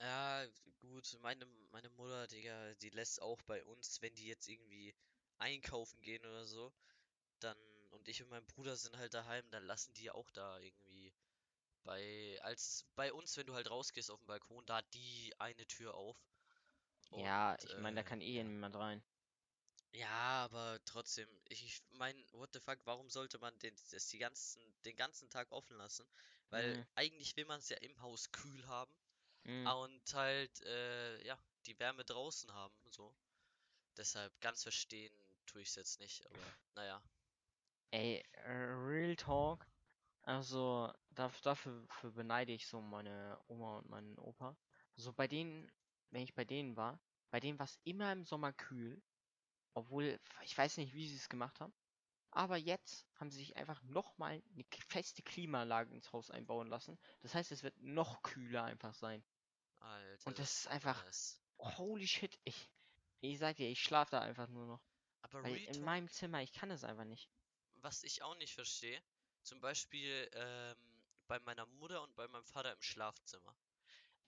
[0.00, 0.44] ja,
[0.80, 4.94] gut, meine, meine Mutter, Digga, die lässt auch bei uns, wenn die jetzt irgendwie
[5.38, 6.72] einkaufen gehen oder so,
[7.40, 7.58] dann,
[7.92, 11.12] und ich und mein Bruder sind halt daheim, dann lassen die auch da irgendwie
[11.84, 15.66] bei, als bei uns, wenn du halt rausgehst auf den Balkon, da hat die eine
[15.66, 16.18] Tür auf.
[17.12, 18.44] Ja, Und ich meine, da äh, kann eh ja.
[18.44, 19.02] niemand rein.
[19.92, 24.62] Ja, aber trotzdem, ich meine, what the fuck, warum sollte man den, das die ganzen,
[24.84, 26.06] den ganzen Tag offen lassen?
[26.50, 28.94] Weil Hm, eigentlich will man es ja im Haus kühl haben
[29.46, 29.68] hm.
[29.68, 33.16] ah, und halt, äh, ja, die Wärme draußen haben, so.
[33.96, 35.14] Deshalb ganz verstehen
[35.46, 37.02] tue ich es jetzt nicht, aber naja.
[37.90, 39.66] Ey, äh, Real Talk.
[40.22, 44.58] Also, daf- dafür, dafür beneide ich so meine Oma und meinen Opa.
[44.96, 45.70] So bei denen,
[46.10, 49.02] wenn ich bei denen war, bei denen war es immer im Sommer kühl.
[49.78, 51.72] Obwohl, ich weiß nicht, wie sie es gemacht haben.
[52.32, 56.98] Aber jetzt haben sie sich einfach nochmal eine feste Klimaanlage ins Haus einbauen lassen.
[57.22, 59.24] Das heißt, es wird noch kühler einfach sein.
[59.80, 61.40] Alter, Und das das ist einfach, nice.
[61.58, 62.70] holy shit, ich,
[63.20, 64.82] ich sag dir, ich schlafe da einfach nur noch.
[65.22, 67.30] Aber Weil in meinem Zimmer, ich kann es einfach nicht.
[67.82, 69.02] was ich auch nicht verstehe,
[69.42, 70.76] zum Beispiel ähm,
[71.26, 73.56] bei meiner Mutter und bei meinem Vater im Schlafzimmer.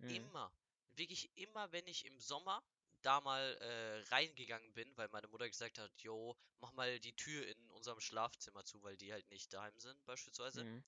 [0.01, 0.17] Mhm.
[0.17, 0.53] Immer,
[0.97, 2.63] wirklich immer, wenn ich im Sommer
[3.03, 7.47] da mal äh, reingegangen bin, weil meine Mutter gesagt hat, jo, mach mal die Tür
[7.47, 10.65] in unserem Schlafzimmer zu, weil die halt nicht daheim sind, beispielsweise.
[10.65, 10.85] Mhm.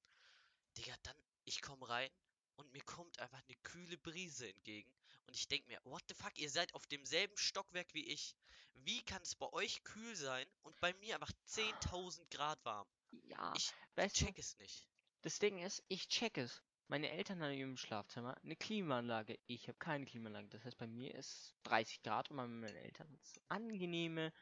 [0.77, 2.11] Digga, dann, ich komme rein
[2.57, 4.93] und mir kommt einfach eine kühle Brise entgegen.
[5.27, 8.37] Und ich denke mir, what the fuck, ihr seid auf demselben Stockwerk wie ich.
[8.75, 12.89] Wie kann es bei euch kühl sein und bei mir einfach 10.000 Grad warm?
[13.23, 14.87] Ja, Ich, weißt du, check es nicht.
[15.23, 16.63] das Ding ist, ich check es.
[16.89, 19.39] Meine Eltern haben im Schlafzimmer eine Klimaanlage.
[19.47, 20.49] Ich habe keine Klimaanlage.
[20.49, 24.33] Das heißt, bei mir ist 30 Grad und bei meinen Eltern ist angenehme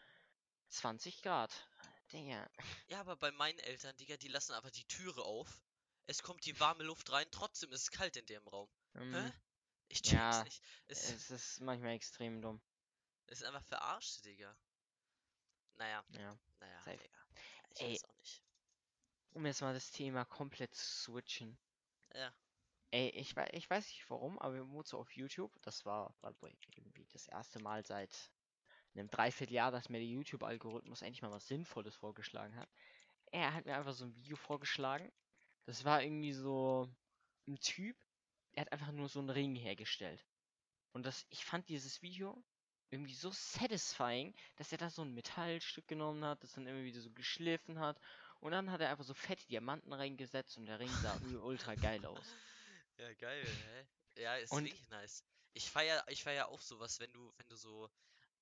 [0.68, 1.68] 20 Grad.
[2.12, 2.50] Digga.
[2.88, 5.62] Ja, aber bei meinen Eltern, Digga, die lassen aber die Türe auf.
[6.06, 8.68] Es kommt die warme Luft rein, trotzdem ist es kalt in dem Raum.
[8.94, 9.00] Hä?
[9.02, 9.32] Ähm,
[9.88, 10.62] Ich check's ja, nicht.
[10.88, 12.60] Es es ist manchmal extrem dumm.
[13.26, 14.56] es ist einfach verarscht, Digga.
[15.76, 16.98] Naja, Ja, naja, safe.
[16.98, 17.26] Digga.
[17.70, 18.42] Ich Ey, weiß auch nicht.
[19.30, 21.56] um jetzt mal das Thema komplett zu switchen.
[22.14, 22.32] Ja,
[22.92, 25.52] Ey, ich, ich weiß nicht warum, aber wir so auf YouTube.
[25.62, 28.32] Das war, way, irgendwie das erste Mal seit
[28.94, 32.68] einem Dreivierteljahr, dass mir der YouTube-Algorithmus endlich mal was Sinnvolles vorgeschlagen hat.
[33.30, 35.12] Er hat mir einfach so ein Video vorgeschlagen.
[35.66, 36.88] Das war irgendwie so
[37.46, 37.96] ein Typ,
[38.54, 40.26] der hat einfach nur so einen Ring hergestellt.
[40.92, 42.42] Und das, ich fand dieses Video
[42.90, 47.00] irgendwie so satisfying, dass er da so ein Metallstück genommen hat, das dann immer wieder
[47.00, 48.00] so geschliffen hat.
[48.40, 51.76] Und dann hat er einfach so fette Diamanten reingesetzt und der Ring sah ul- ultra
[51.76, 52.40] geil aus.
[52.98, 54.22] ja, geil, hä?
[54.22, 55.24] Ja, ist Und wirklich nice.
[55.54, 57.90] Ich feier, ich feier auch sowas, wenn du, wenn du so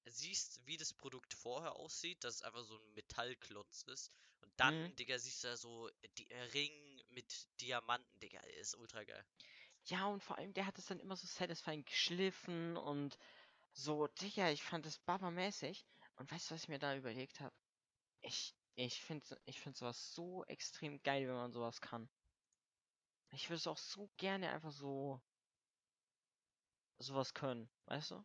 [0.06, 4.12] siehst, wie das Produkt vorher aussieht, dass es einfach so ein Metallklotz ist.
[4.42, 9.04] Und dann, Digga, siehst du da so die äh, Ring mit Diamanten, Digga, ist ultra
[9.04, 9.24] geil.
[9.84, 13.18] ja, und vor allem, der hat es dann immer so satisfying geschliffen und
[13.72, 15.86] so, Digga, ich fand das babamäßig.
[16.16, 17.56] Und weißt du, was ich mir da überlegt habe?
[18.20, 22.08] Ich, ich finde ich find sowas so extrem geil, wenn man sowas kann.
[23.32, 25.20] Ich würde es auch so gerne einfach so
[26.98, 28.24] sowas können, weißt du?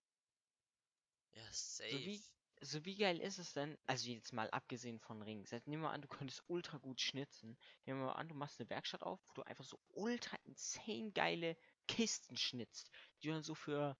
[1.33, 1.41] Ja,
[1.81, 2.31] So wie, safe.
[2.61, 3.77] so wie geil ist es denn?
[3.87, 5.49] Also jetzt mal abgesehen von Rings.
[5.49, 7.57] Jetzt nehmen wir an, du könntest ultra gut schnitzen.
[7.85, 11.11] Nehmen wir mal an, du machst eine Werkstatt auf, wo du einfach so ultra insane
[11.13, 13.97] geile Kisten schnitzt, die du dann so für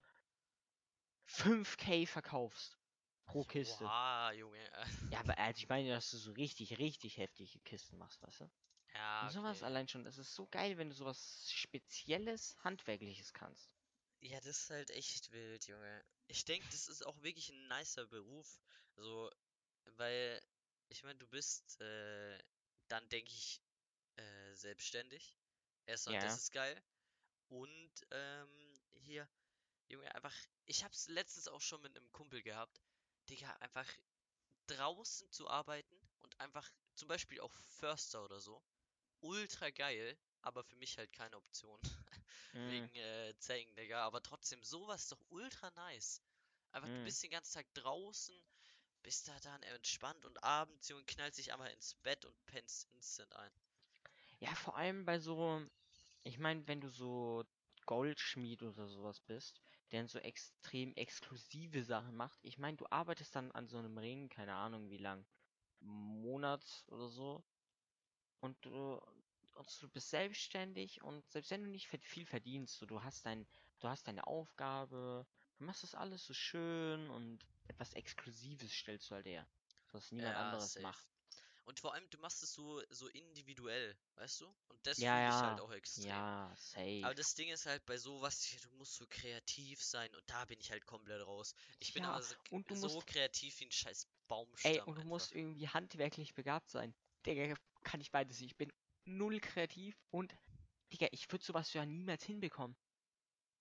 [1.26, 2.78] 5k verkaufst
[3.26, 3.92] pro Kiste.
[3.92, 4.68] Oha, Junge.
[5.10, 8.50] Ja, aber also ich meine, dass du so richtig, richtig heftige Kisten machst, weißt du?
[8.94, 9.64] Ja, Und sowas okay.
[9.64, 13.72] allein schon, das ist so geil, wenn du sowas Spezielles, Handwerkliches kannst.
[14.20, 16.04] Ja, das ist halt echt wild, Junge.
[16.26, 18.60] Ich denke, das ist auch wirklich ein nicer Beruf.
[18.96, 19.30] So,
[19.84, 20.40] weil,
[20.88, 22.38] ich meine, du bist äh,
[22.88, 23.62] dann, denke ich,
[24.16, 25.38] äh, selbstständig.
[25.86, 26.82] Erstmal, das Ja, ist geil.
[27.48, 29.28] Und ähm, hier,
[29.88, 30.34] Junge, einfach,
[30.66, 32.82] ich hab's letztens auch schon mit einem Kumpel gehabt.
[33.28, 33.88] Digga, einfach
[34.66, 38.62] draußen zu arbeiten und einfach zum Beispiel auch Förster oder so.
[39.20, 41.80] Ultra geil, aber für mich halt keine Option.
[42.52, 44.04] mm, Wegen äh, Zängen, Digga.
[44.04, 46.22] Aber trotzdem, sowas ist doch ultra nice.
[46.72, 47.04] Einfach, du mm.
[47.04, 48.34] bist den ganzen Tag draußen,
[49.02, 53.34] bist da dann entspannt und abends, Junge, knallt sich einmal ins Bett und pennst instant
[53.34, 53.52] ein.
[54.40, 55.64] Ja, vor allem bei so,
[56.24, 57.44] ich meine, wenn du so
[57.86, 59.60] Goldschmied oder sowas bist,
[59.94, 62.40] der dann so extrem exklusive Sachen macht.
[62.44, 65.26] Ich meine, du arbeitest dann an so einem Ring, keine Ahnung wie lang,
[65.80, 67.44] Monat oder so.
[68.40, 69.00] Und du,
[69.54, 73.46] und du bist selbstständig und selbst wenn du nicht viel verdienst, so, du hast dein,
[73.80, 75.26] du hast deine Aufgabe,
[75.58, 79.48] du machst das alles so schön und etwas Exklusives stellst du halt her,
[79.92, 80.80] was niemand Ja, anderes safe.
[80.80, 81.13] macht.
[81.64, 84.56] Und vor allem, du machst es so, so individuell, weißt du?
[84.68, 86.26] Und das Ja, fühle ich halt auch extrem.
[86.28, 86.94] ja, safe.
[87.00, 90.60] Aber das Ding ist halt bei sowas, du musst so kreativ sein und da bin
[90.60, 91.54] ich halt komplett raus.
[91.80, 94.08] Ich bin Ja, aber so, und du so musst, kreativ wie ein scheiß
[94.62, 95.04] ey, Baumstamm und du einfach.
[95.04, 96.94] musst irgendwie handwerklich begabt sein.
[97.26, 98.52] Digga, kann ich beides nicht.
[98.52, 98.72] Ich bin
[99.04, 100.36] null kreativ und,
[100.92, 102.76] Digga, ich würde sowas ja niemals hinbekommen.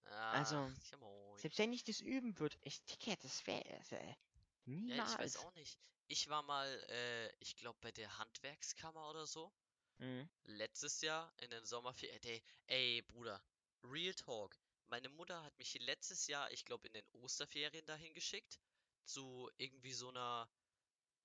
[0.06, 0.98] Ah, Also, ja
[1.38, 3.82] selbst wenn ich das üben würde, ich, Digga, das wäre,
[4.88, 5.38] äh, Ja, ich weiß niemals.
[5.38, 5.80] auch nicht.
[6.08, 9.54] Ich war mal, äh, ich glaube bei der Handwerkskammer oder so,
[10.00, 10.30] Mhm.
[10.44, 12.22] letztes Jahr in den Sommerferien.
[12.24, 13.44] Ey, ey, Bruder,
[13.84, 14.58] Real Talk.
[14.88, 18.60] Meine Mutter hat mich letztes Jahr, ich glaube in den Osterferien dahin geschickt,
[19.06, 20.50] zu irgendwie so einer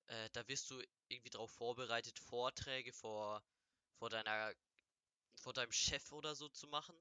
[0.09, 3.43] Äh, da wirst du irgendwie darauf vorbereitet, Vorträge vor,
[3.99, 4.55] vor deiner,
[5.37, 6.97] vor deinem Chef oder so zu machen.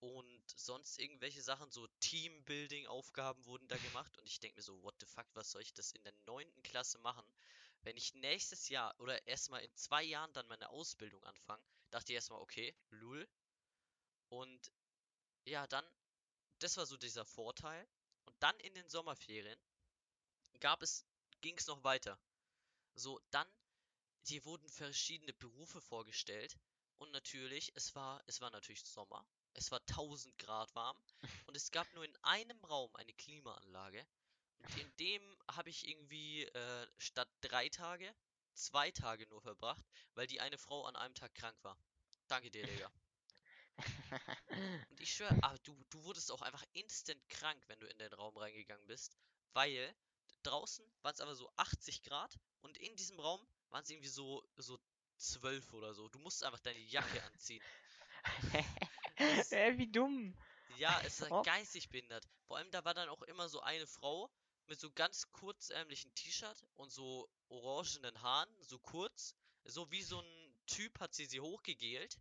[0.00, 4.16] Und sonst irgendwelche Sachen, so Teambuilding-Aufgaben wurden da gemacht.
[4.18, 6.62] Und ich denke mir so, what the fuck, was soll ich das in der neunten
[6.62, 7.26] Klasse machen?
[7.82, 12.16] Wenn ich nächstes Jahr oder erstmal in zwei Jahren dann meine Ausbildung anfange, dachte ich
[12.16, 13.28] erstmal, okay, lul.
[14.28, 14.72] Und
[15.44, 15.84] ja, dann,
[16.60, 17.88] das war so dieser Vorteil.
[18.26, 19.58] Und dann in den Sommerferien
[20.60, 21.06] gab es,
[21.40, 22.20] ging es noch weiter.
[22.94, 23.48] So, dann
[24.28, 26.58] Dir wurden verschiedene Berufe vorgestellt
[26.98, 29.26] und natürlich, es war, es war natürlich Sommer,
[29.58, 30.96] es war 1000 Grad warm
[31.46, 34.06] und es gab nur in einem Raum eine Klimaanlage
[34.58, 38.14] und in dem habe ich irgendwie äh, statt drei Tage
[38.58, 41.78] zwei Tage nur verbracht, weil die eine Frau an einem Tag krank war.
[42.26, 42.90] Danke dir, Digga.
[44.90, 48.12] Und ich schwöre, ah, du, du wurdest auch einfach instant krank, wenn du in den
[48.12, 49.16] Raum reingegangen bist,
[49.52, 49.94] weil
[50.42, 53.40] draußen waren es aber so 80 Grad und in diesem Raum
[53.70, 54.78] waren es irgendwie so, so
[55.18, 56.08] 12 oder so.
[56.08, 57.62] Du musst einfach deine Jacke anziehen.
[59.50, 60.36] Äh, wie dumm.
[60.68, 61.46] ja, es Als war ob.
[61.46, 62.28] geistig behindert.
[62.46, 64.30] Vor allem, da war dann auch immer so eine Frau
[64.66, 69.34] mit so ganz kurzärmlichen T-Shirt und so orangenen Haaren, so kurz.
[69.64, 72.18] So wie so ein Typ hat sie sie hochgegelt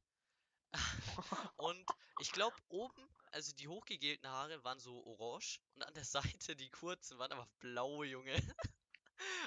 [1.58, 1.86] Und
[2.20, 6.70] ich glaube, oben, also die hochgegelten Haare waren so orange und an der Seite die
[6.70, 8.36] kurzen waren aber blau, Junge.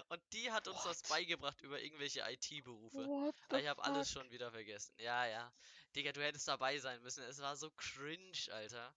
[0.08, 1.08] Und die hat uns was What?
[1.08, 3.10] beigebracht über irgendwelche IT-Berufe.
[3.50, 4.94] The ich habe alles schon wieder vergessen.
[4.98, 5.52] Ja, ja.
[5.96, 7.22] Digga, du hättest dabei sein müssen.
[7.24, 8.94] Es war so cringe, Alter.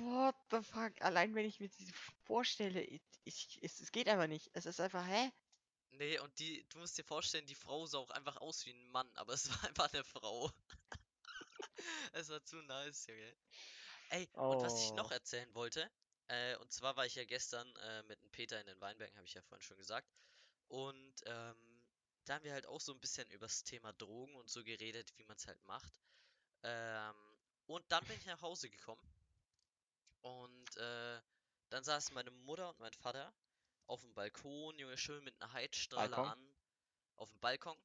[0.00, 1.00] What the fuck?
[1.02, 1.92] Allein wenn ich mir diese
[2.24, 4.50] vorstelle, ich, ich, es, es geht einfach nicht.
[4.54, 5.30] Es ist einfach, hä?
[5.90, 8.88] Nee, und die, du musst dir vorstellen, die Frau sah auch einfach aus wie ein
[8.90, 10.50] Mann, aber es war einfach eine Frau.
[12.12, 13.36] Es war zu nice, Junge.
[14.10, 15.12] Ey, und was ich noch Oh.
[15.12, 15.90] erzählen wollte,
[16.28, 19.26] äh, und zwar war ich ja gestern äh, mit dem Peter in den Weinbergen, habe
[19.26, 20.08] ich ja vorhin schon gesagt.
[20.68, 21.82] Und ähm,
[22.24, 25.12] da haben wir halt auch so ein bisschen über das Thema Drogen und so geredet,
[25.16, 26.00] wie man es halt macht.
[26.62, 27.14] Ähm,
[27.66, 29.02] und dann bin ich nach Hause gekommen
[30.22, 31.20] und äh,
[31.70, 33.32] dann saßen meine Mutter und mein Vater
[33.86, 36.32] auf dem Balkon, Junge, schön mit einer Heizstrahler Balkon?
[36.32, 36.54] an,
[37.16, 37.78] auf dem Balkon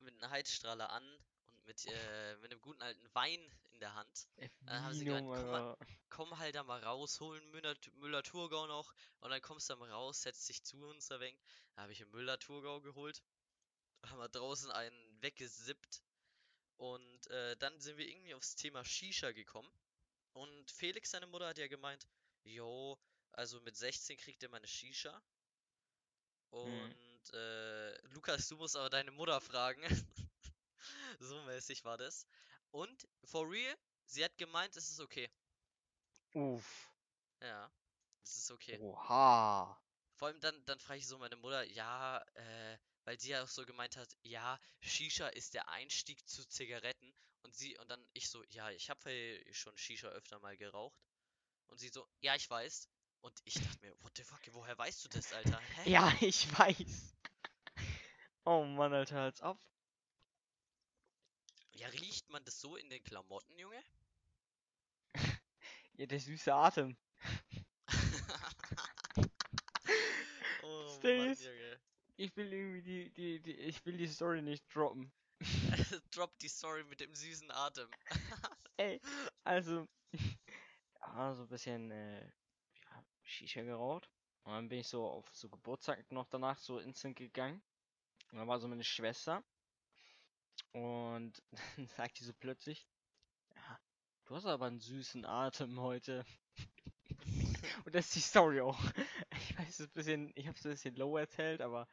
[0.00, 1.18] mit einer Heizstrahler an
[1.66, 3.40] mit, äh, mit einem guten alten Wein
[3.72, 4.28] in der Hand.
[4.36, 5.76] Äh, Dann haben sie gemeint, komm mal,
[6.10, 9.78] komm halt da mal raus, hol einen Müller, Müller-Thurgau noch und dann kommst du da
[9.80, 11.40] mal raus, setzt dich zu uns da wenig.
[11.74, 13.22] Da habe ich einen Müller-Thurgau geholt,
[14.06, 16.02] haben wir draußen einen weggesippt
[16.76, 19.72] Und äh, dann sind wir irgendwie aufs Thema Shisha gekommen.
[20.34, 22.06] Und Felix, seine Mutter, hat ja gemeint,
[22.44, 22.98] jo,
[23.32, 25.22] also mit 16 kriegt er mal eine Shisha.
[26.64, 26.94] Mhm.
[27.20, 29.82] Und äh, Lukas, du musst aber deine Mutter fragen.
[31.20, 32.26] so mäßig war das.
[32.70, 35.30] Und for real, sie hat gemeint, es ist okay.
[36.34, 36.90] Uff.
[37.40, 37.70] Ja,
[38.22, 38.78] es ist okay.
[38.78, 39.78] Oha.
[40.16, 43.48] Vor allem dann, dann frage ich so meine Mutter, ja, äh, weil sie ja auch
[43.48, 47.12] so gemeint hat, ja, Shisha ist der Einstieg zu Zigaretten.
[47.42, 51.02] Und sie, und dann ich so, ja, ich habe schon Shisha öfter mal geraucht.
[51.66, 52.88] Und sie so, ja, ich weiß.
[53.22, 55.60] Und ich dachte mir, what the fuck, woher weißt du das, Alter?
[55.76, 55.90] Hä?
[55.90, 57.16] Ja, ich weiß.
[58.44, 59.58] Oh Mann, Alter, als ob.
[61.74, 63.82] Ja, riecht man das so in den Klamotten, Junge?
[65.94, 66.96] Ja, der süße Atem.
[70.62, 71.34] oh Mann.
[71.34, 71.80] Junge.
[72.16, 75.12] Ich will irgendwie die, die, die, ich will die Story nicht droppen.
[76.12, 77.88] Drop die Story mit dem süßen Atem.
[78.78, 79.00] Ey,
[79.44, 79.86] also,
[81.00, 84.08] ja, so ein bisschen, äh, ja, Shisha geraucht.
[84.44, 87.62] Und dann bin ich so auf so Geburtstag noch danach so instant gegangen.
[88.30, 89.42] Und dann war so meine Schwester.
[90.72, 91.42] Und
[91.76, 92.88] dann sagt die so plötzlich,
[93.56, 93.80] ja,
[94.26, 96.24] du hast aber einen süßen Atem heute.
[97.84, 98.78] Und das ist die Story auch.
[99.38, 101.86] Ich weiß, es ein bisschen, ich habe es ein bisschen low erzählt, aber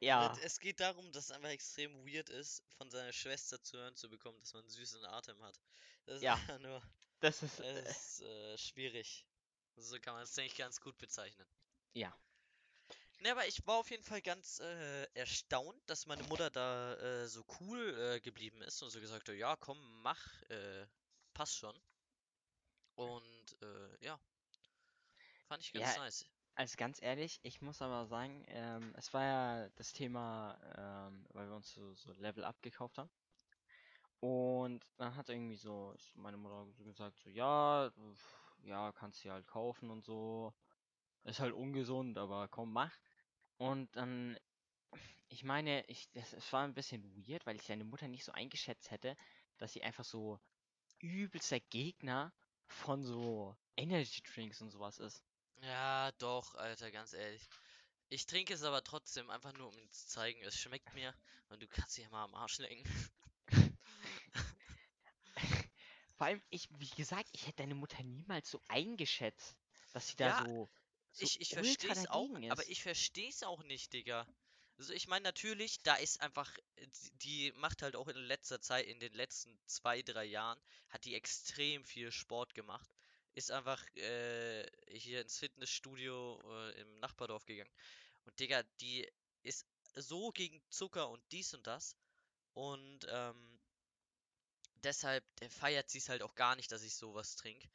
[0.00, 3.96] ja, Es geht darum, dass es einfach extrem weird ist, von seiner Schwester zu hören
[3.96, 5.60] zu bekommen, dass man einen süßen Atem hat.
[6.06, 6.38] Das ist Ja.
[6.60, 6.82] nur,
[7.20, 9.26] das ist, das äh, ist äh, schwierig.
[9.76, 11.46] So kann man es, denke ich, ganz gut bezeichnen.
[11.94, 12.16] ja.
[13.20, 17.28] Ne, aber ich war auf jeden Fall ganz äh, erstaunt, dass meine Mutter da äh,
[17.28, 20.86] so cool äh, geblieben ist und so gesagt hat, ja, komm, mach, äh,
[21.34, 21.80] passt schon.
[22.94, 24.20] Und äh, ja,
[25.48, 26.24] fand ich ganz Ja, nice.
[26.54, 30.58] Also ganz ehrlich, ich muss aber sagen, ähm, es war ja das Thema,
[31.08, 33.10] ähm, weil wir uns so, so Level Up gekauft haben.
[34.20, 37.90] Und dann hat irgendwie so meine Mutter so gesagt, so ja,
[38.62, 40.52] ja, kannst du halt kaufen und so.
[41.24, 42.98] Ist halt ungesund, aber komm, mach.
[43.58, 44.38] Und dann,
[45.28, 48.32] ich meine, ich, das, es war ein bisschen weird, weil ich seine Mutter nicht so
[48.32, 49.16] eingeschätzt hätte,
[49.58, 50.40] dass sie einfach so
[51.00, 52.34] übelster Gegner
[52.66, 55.24] von so Energy Drinks und sowas ist.
[55.62, 57.48] Ja, doch, Alter, ganz ehrlich.
[58.08, 61.14] Ich trinke es aber trotzdem einfach nur, um zu zeigen, es schmeckt mir
[61.50, 62.84] und du kannst dich mal am Arsch lecken.
[66.14, 69.56] Vor allem, ich, wie gesagt, ich hätte deine Mutter niemals so eingeschätzt,
[69.92, 70.70] dass sie da Ja, so,
[71.12, 72.68] so Ich, ich verstehe es auch, dagegen aber ist.
[72.68, 74.26] ich verstehe es auch nicht, Digga.
[74.78, 76.86] Also ich meine natürlich, da ist einfach, äh,
[77.22, 81.14] die- macht halt auch in letzter Zeit, in den letzten zwei, drei Jahren, hat die
[81.14, 82.88] extrem viel Sport gemacht.
[83.34, 87.70] Ist einfach äh, hier ins Fitnessstudio äh, im Nachbardorf gegangen.
[88.24, 89.08] Und Digga, die
[89.42, 91.96] ist so gegen Zucker und dies und das.
[92.54, 93.60] Und ähm,
[94.82, 97.68] deshalb feiert sie es halt auch gar nicht, dass ich sowas trinke.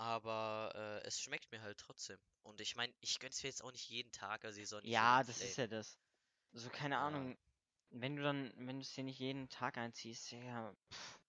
[0.00, 2.18] Aber äh, es schmeckt mir halt trotzdem.
[2.42, 5.40] Und ich meine, ich gönn's mir jetzt auch nicht jeden Tag, also nicht Ja, das
[5.42, 5.98] ist ja das.
[6.52, 7.06] So, keine Ja.
[7.06, 7.36] Ahnung,
[7.90, 11.20] wenn du dann, wenn du es dir nicht jeden Tag einziehst, ja, pff,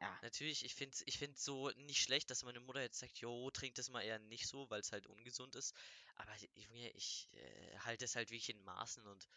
[0.00, 3.50] ja, Natürlich, ich find's, ich find's so nicht schlecht, dass meine Mutter jetzt sagt, jo,
[3.50, 5.74] trink das mal eher nicht so, weil es halt ungesund ist.
[6.16, 9.28] Aber Junge, ich äh, halte es halt wirklich in Maßen und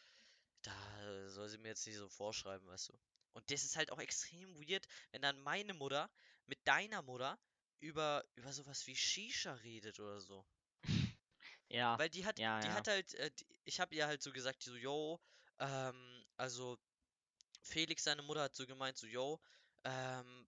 [0.64, 3.00] da soll sie mir jetzt nicht so vorschreiben, weißt du.
[3.34, 6.10] Und das ist halt auch extrem weird, wenn dann meine Mutter
[6.48, 7.40] mit deiner Mutter
[7.82, 10.46] über, über sowas wie Shisha redet oder so.
[11.70, 12.74] ja, Weil die hat, ja, die ja.
[12.74, 15.20] hat halt, äh, die, ich habe ihr halt so gesagt, so, yo,
[15.60, 16.78] ähm, also
[17.64, 19.40] Felix, seine Mutter hat so gemeint, so, yo,
[19.86, 20.48] ähm,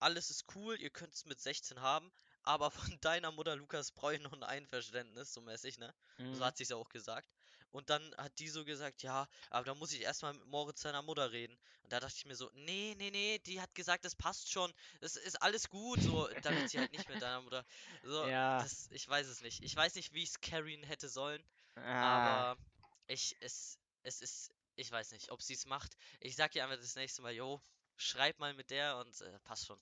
[0.00, 2.12] alles ist cool, ihr könnt es mit 16 haben,
[2.42, 5.94] aber von deiner Mutter, Lukas, brauche ich noch ein Einverständnis, so mäßig, ne?
[6.32, 6.46] So Mhm.
[6.46, 7.28] hat sie es auch gesagt.
[7.74, 11.02] Und dann hat die so gesagt, ja, aber da muss ich erstmal mit Moritz seiner
[11.02, 11.58] Mutter reden.
[11.82, 14.72] Und da dachte ich mir so, nee, nee, nee, die hat gesagt, das passt schon,
[15.00, 17.66] das ist alles gut, so, damit sie halt nicht mit deiner Mutter,
[18.04, 19.62] so, Ja, das, ich weiß es nicht.
[19.64, 21.42] Ich weiß nicht, wie ich es carryen hätte sollen,
[21.76, 22.60] ah, aber
[23.08, 25.96] ich, es, es ist, ich weiß nicht, ob sie es macht.
[26.20, 27.60] Ich sag ihr einfach das nächste Mal, yo,
[27.96, 29.80] schreib mal mit der und äh, passt schon.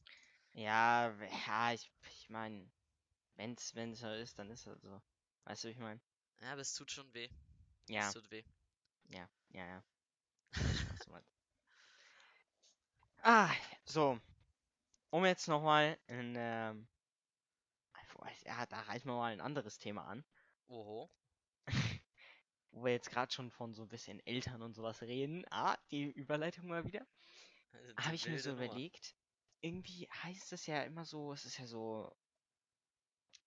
[0.54, 1.10] ja,
[1.46, 2.70] ja, ich, ich meine,
[3.36, 5.02] wenn's, wenn's so ist, dann ist es so.
[5.44, 6.00] Weißt du, wie ich meine?
[6.40, 7.30] Ja, aber es tut schon weh.
[7.88, 8.42] Ja, Es tut weh.
[9.08, 9.82] ja, ja, ja.
[13.24, 14.18] Ah, so,
[15.10, 16.88] um jetzt nochmal ein, ähm,
[18.44, 20.24] ja, da reißen wir mal ein anderes Thema an.
[20.66, 21.08] Oho.
[22.72, 25.44] wo wir jetzt gerade schon von so ein bisschen Eltern und sowas reden.
[25.50, 27.06] Ah, die Überleitung mal wieder.
[27.72, 28.64] Die Habe ich mir so Nummer.
[28.64, 29.14] überlegt,
[29.60, 32.14] irgendwie heißt es ja immer so, es ist ja so,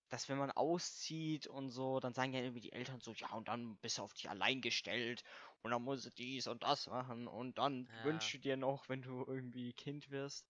[0.10, 3.48] dass wenn man auszieht und so, dann sagen ja irgendwie die Eltern so, ja, und
[3.48, 5.24] dann bist du auf dich allein gestellt
[5.64, 7.96] und dann musst du dies und das machen und dann Ja.
[8.02, 10.48] wünschst du dir noch, wenn du irgendwie Kind wirst.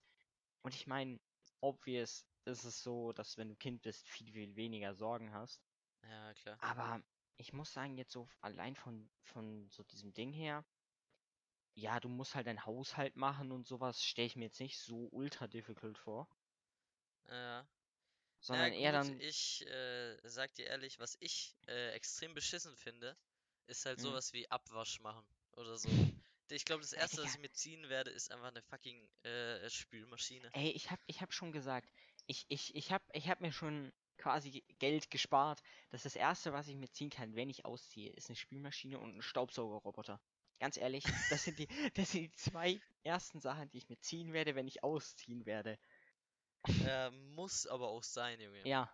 [0.63, 1.19] Und ich meine,
[1.61, 5.61] obvious ist es so, dass wenn du Kind bist, viel, viel weniger Sorgen hast.
[6.03, 6.59] Ja, klar.
[6.59, 7.01] Aber
[7.37, 10.65] ich muss sagen, jetzt so allein von, von so diesem Ding her,
[11.77, 15.07] ja, du musst halt deinen Haushalt machen und sowas, stelle ich mir jetzt nicht so
[15.11, 16.27] ultra difficult vor.
[17.27, 17.67] Ja.
[18.45, 19.21] Sondern ja, eher dann.
[19.21, 23.17] ich äh, sag dir ehrlich, was ich äh, extrem beschissen finde,
[23.67, 24.01] ist halt Mhm.
[24.01, 25.99] sowas wie Abwasch machen oder so.
[26.49, 29.69] Ich glaube, das Ja, erste, was ich mir ziehen werde, ist einfach eine fucking äh,
[29.69, 30.53] Spülmaschine.
[30.53, 31.91] Ey, ich hab, ich hab schon gesagt,
[32.27, 35.61] ich, ich, ich hab, ich hab mir schon quasi Geld gespart.
[35.89, 38.99] Das ist das erste, was ich mir ziehen kann, wenn ich ausziehe, ist eine Spülmaschine
[38.99, 40.21] und ein Staubsaugerroboter.
[40.59, 44.33] Ganz ehrlich, das sind die, das sind die zwei ersten Sachen, die ich mir ziehen
[44.33, 45.77] werde, wenn ich ausziehen werde.
[46.87, 48.67] Äh, muss aber auch sein, Junge.
[48.67, 48.89] Ja,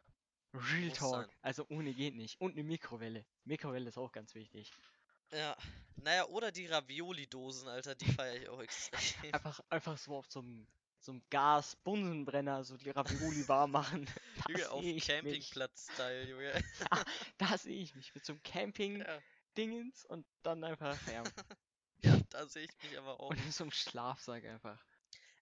[0.53, 1.25] Real Muss Talk.
[1.25, 1.35] sein.
[1.41, 2.39] Also ohne geht nicht.
[2.41, 3.25] Und eine Mikrowelle.
[3.45, 4.71] Mikrowelle ist auch ganz wichtig.
[5.31, 5.55] Ja.
[5.95, 9.33] Naja, oder die Ravioli-Dosen, Alter, die feiere ich auch extrem.
[9.33, 10.67] Einfach, einfach so auf so einem,
[10.99, 14.09] so einem Gas-Bunsenbrenner so die Ravioli warm machen.
[14.49, 14.83] Junge, auf.
[15.05, 16.63] Campingplatz-Style, Junge.
[17.37, 21.23] Da sehe ich mich mit so einem Camping-Dingens Ja, und dann einfach, ja.
[22.01, 23.29] ja da sehe ich mich aber auch.
[23.29, 24.83] Und in so einem Schlafsack einfach.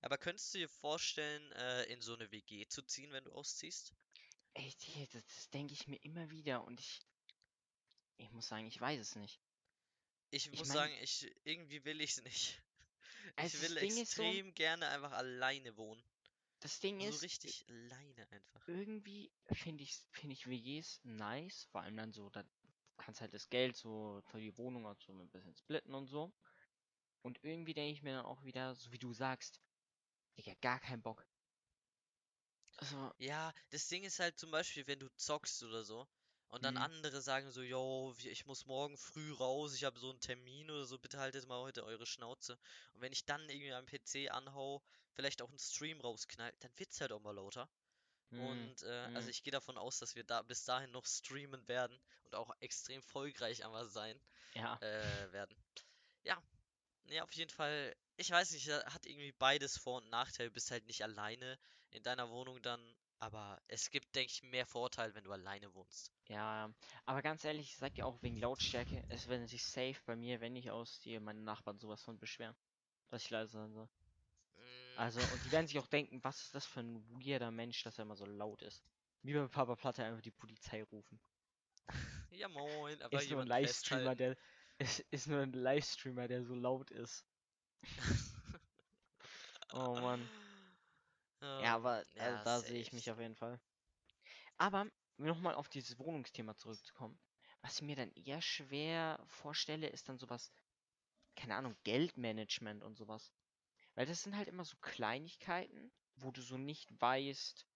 [0.02, 3.94] Aber könntest du dir vorstellen, äh, in so eine WG zu ziehen, wenn du ausziehst?
[4.54, 4.74] Ey,
[5.14, 7.00] das, das denke ich mir immer wieder und ich.
[8.18, 9.40] Ich muss sagen, ich weiß es nicht.
[10.32, 12.62] Ich Ich muss mein- sagen, ich irgendwie will ich es nicht.
[13.38, 16.02] Ich Also will ist so- extrem gerne einfach alleine wohnen.
[16.62, 18.68] Das Ding So ist, richtig alleine einfach.
[18.68, 22.50] irgendwie finde ich, finde ich WGs nice, vor allem dann so, da du
[22.98, 26.34] kannst halt das Geld so für die Wohnung und so ein bisschen splitten und so.
[27.22, 29.62] Und irgendwie denke ich mir dann auch wieder, so wie du sagst,
[30.40, 31.28] Digga, gar keinen Bock.
[32.78, 36.08] Also, Ja, das Ding ist halt zum Beispiel, wenn du zockst oder so
[36.48, 36.78] und dann Mhm.
[36.78, 40.86] andere sagen so, yo, ich muss morgen früh raus, ich habe so einen Termin oder
[40.86, 42.58] so, bitte haltet mal heute eure Schnauze.
[42.94, 47.00] Und wenn ich dann irgendwie am PC anhau, vielleicht auch einen Stream rausknall, dann wird's
[47.02, 47.70] halt auch mal lauter.
[48.32, 49.32] hm, Und äh, also mhm.
[49.32, 53.04] ich gehe davon aus, dass wir da bis dahin noch streamen werden und auch extrem
[53.04, 54.22] folgreich einmal sein
[54.56, 54.86] ja, äh,
[55.32, 55.56] werden.
[56.24, 56.42] Ja,
[57.06, 57.96] nee, auf jeden Fall.
[58.20, 60.50] Ich weiß nicht, äh, hat irgendwie beides Vor- und Nachteile.
[60.50, 61.58] Du bist halt nicht alleine
[61.90, 62.80] in deiner Wohnung dann,
[63.18, 66.14] aber es gibt, denke ich, mehr Vorteile, wenn du alleine wohnst.
[66.28, 66.74] ja.
[67.06, 70.40] Aber ganz ehrlich, ich sag dir auch wegen Lautstärke, es werden sich safe bei mir,
[70.42, 72.56] wenn ich ausziehe, meine Nachbarn sowas von beschweren,
[73.10, 73.90] dass ich leise sein soll.
[74.58, 77.82] Mm, Also, und die werden sich auch denken, was ist das für ein weirder Mensch,
[77.84, 78.86] dass er immer so laut ist.
[79.24, 81.22] Wie bei Papa Platte einfach die Polizei rufen.
[82.32, 84.36] ja moin, aber Ist nur ein Livestreamer, der.
[84.80, 87.26] Ist, ist nur ein Livestreamer, der so laut ist.
[89.74, 90.30] Oh Mann.
[91.58, 93.60] Ja, aber also ja, da sehe ich mich auf jeden Fall.
[94.58, 94.88] Aber
[95.18, 97.20] nochmal auf dieses Wohnungsthema zurückzukommen.
[97.62, 100.52] Was ich mir dann eher schwer vorstelle, ist dann sowas,
[101.36, 103.34] keine Ahnung, Geldmanagement und sowas.
[103.96, 107.68] Weil das sind halt immer so Kleinigkeiten, wo du so nicht weißt,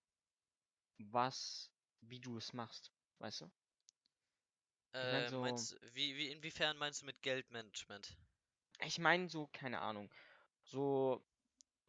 [1.11, 1.69] was,
[2.01, 2.91] wie du es machst.
[3.19, 3.51] Weißt du?
[4.93, 8.17] Äh, so- meinst, wie, wie, inwiefern meinst du mit Geldmanagement?
[8.81, 10.13] Ich meine so, keine Ahnung.
[10.63, 11.25] So,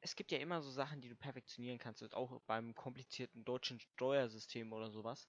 [0.00, 3.80] es gibt ja immer so Sachen, die du perfektionieren kannst, und auch beim komplizierten deutschen
[3.80, 5.28] Steuersystem oder sowas.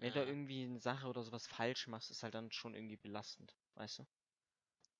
[0.00, 0.26] Wenn du da Ja.
[0.26, 4.06] irgendwie eine Sache oder sowas falsch machst, ist halt dann schon irgendwie belastend, weißt du?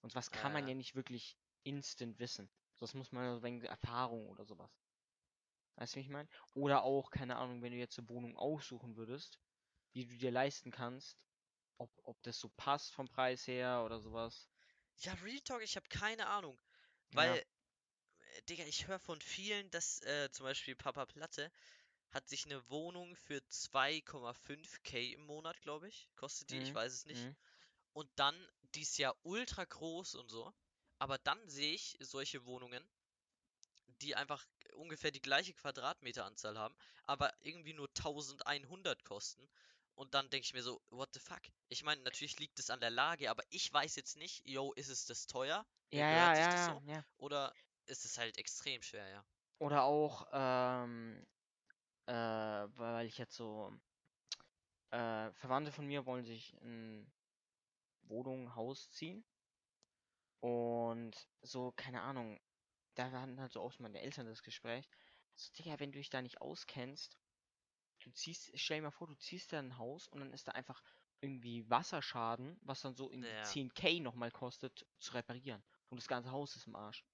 [0.02, 0.68] Und was kann man Ja.
[0.68, 2.50] ja nicht wirklich instant wissen.
[2.78, 4.80] Das muss man ja wegen Erfahrung oder sowas.
[5.76, 6.28] Weißt du, wie ich meine?
[6.52, 9.40] Oder auch, keine Ahnung, wenn du jetzt eine Wohnung aussuchen würdest,
[9.94, 11.20] die du dir leisten kannst,
[11.78, 14.50] ob, ob das so passt vom Preis her oder sowas.
[14.98, 16.58] Ja, Real Talk, ich habe keine Ahnung.
[17.12, 17.38] Ja.
[17.38, 17.44] Weil,
[18.18, 21.52] äh, Digga, ich höre von vielen, dass äh, zum Beispiel Papa Platte
[22.10, 26.92] hat sich eine Wohnung für 2,5k im Monat, glaube ich, kostet die, ich Mhm, weiß
[26.92, 27.28] es nicht.
[27.28, 27.36] mhm.
[27.92, 28.36] Und dann,
[28.74, 30.52] die ist ja ultra groß und so.
[30.98, 32.88] Aber dann sehe ich solche Wohnungen,
[34.02, 39.48] die einfach ungefähr die gleiche Quadratmeteranzahl haben, aber irgendwie nur 1100 kosten.
[39.94, 41.42] Und dann denke ich mir so, what the fuck?
[41.68, 44.88] Ich meine, natürlich liegt es an der Lage, aber ich weiß jetzt nicht, yo, ist
[44.88, 45.66] es das teuer?
[45.92, 46.82] Äh, Ja, gehört ja, ja, ja, so?
[46.86, 47.04] ja.
[47.16, 47.52] Oder
[47.86, 49.24] ist es halt extrem schwer, ja?
[49.58, 51.26] Oder auch, ähm,
[52.06, 53.72] äh, weil ich jetzt so,
[54.90, 57.12] äh, Verwandte von mir wollen sich in
[58.02, 59.24] Wohnung, Haus ziehen.
[60.40, 62.38] Und so, keine Ahnung,
[62.94, 64.88] da hatten halt so auch meine Eltern das Gespräch.
[65.36, 67.18] So, Digga, wenn du dich da nicht auskennst,
[68.04, 70.52] du ziehst, stell dir mal vor, du ziehst da ein Haus und dann ist da
[70.52, 70.82] einfach
[71.20, 73.40] irgendwie Wasserschaden, was dann so irgendwie Ja.
[73.40, 75.64] 10k nochmal kostet, zu reparieren.
[75.90, 77.04] Und das ganze Haus ist im Arsch.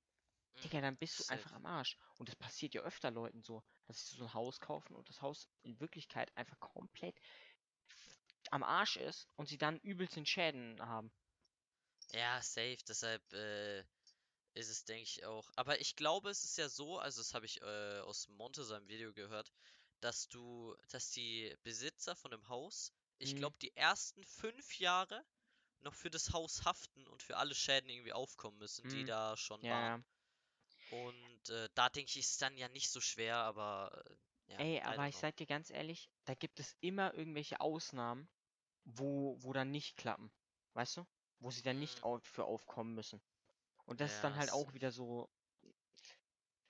[0.64, 1.28] Digga, Mhm, dann bist du safe.
[1.28, 1.96] einfach am Arsch.
[2.18, 5.22] Und das passiert ja öfter Leuten so, dass sie so ein Haus kaufen und das
[5.22, 7.18] Haus in Wirklichkeit einfach komplett
[8.50, 11.10] am Arsch ist und sie dann übelst den Schäden haben.
[12.12, 13.80] Ja, safe, deshalb äh,
[14.54, 15.50] ist es, denke ich, auch.
[15.56, 18.88] Aber ich glaube, es ist ja so, also das habe ich äh, aus Monte seinem
[18.88, 19.52] Video gehört,
[20.00, 23.36] dass du, dass die Besitzer von dem Haus, ich Mhm.
[23.36, 25.24] glaube, die ersten fünf Jahre
[25.80, 29.04] noch für das Haus haften und für alle Schäden irgendwie aufkommen müssen, die Mhm.
[29.04, 29.96] da schon Ja, waren.
[29.96, 30.04] ja.
[30.88, 34.04] Und äh, da denke ich, ist es dann ja nicht so schwer, aber
[34.48, 38.28] äh, ja, Ey, aber ich sag dir ganz ehrlich, da gibt es immer irgendwelche Ausnahmen,
[38.84, 40.30] wo, wo dann nicht klappen.
[40.74, 41.06] Weißt du?
[41.40, 42.04] Wo sie dann nicht Mhm.
[42.04, 43.22] auf, für aufkommen müssen.
[43.86, 45.30] Und das ist dann Ja, halt auch wieder so.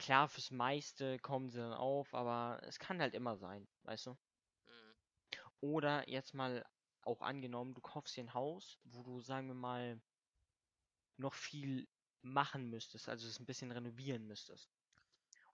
[0.00, 4.18] Klar, fürs meiste kommen sie dann auf, aber es kann halt immer sein, weißt du?
[4.66, 4.96] Mhm.
[5.60, 6.66] Oder jetzt mal
[7.02, 10.02] auch angenommen, du kaufst dir ein Haus, wo du, sagen wir mal,
[11.16, 11.88] noch viel
[12.22, 14.72] machen müsstest, also es ein bisschen renovieren müsstest.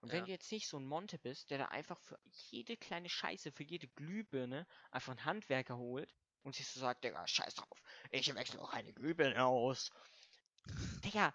[0.01, 0.25] Und wenn Ja.
[0.25, 2.19] du jetzt nicht so ein Monte bist, der da einfach für
[2.51, 7.27] jede kleine Scheiße, für jede Glühbirne einfach einen Handwerker holt und sich so sagt, Digga,
[7.27, 7.81] scheiß drauf,
[8.11, 9.91] ich wechsle auch eine Glühbirne aus.
[11.03, 11.33] Digga,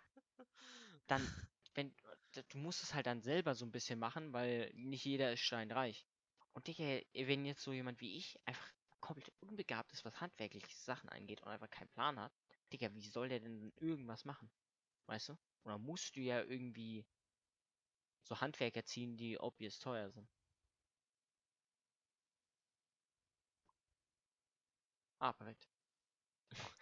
[1.06, 1.32] dann,
[1.74, 1.94] wenn,
[2.32, 6.06] du musst es halt dann selber so ein bisschen machen, weil nicht jeder ist steinreich.
[6.54, 8.68] Und Digga, wenn jetzt so jemand wie ich einfach
[9.00, 12.32] komplett unbegabt ist, was handwerkliche Sachen angeht und einfach keinen Plan hat,
[12.72, 14.50] Digga, wie soll der denn irgendwas machen?
[15.06, 15.38] Weißt du?
[15.64, 17.04] Oder musst du ja irgendwie
[18.24, 20.28] so Handwerker ziehen, die obvious teuer sind.
[25.20, 25.68] Ah, perfekt.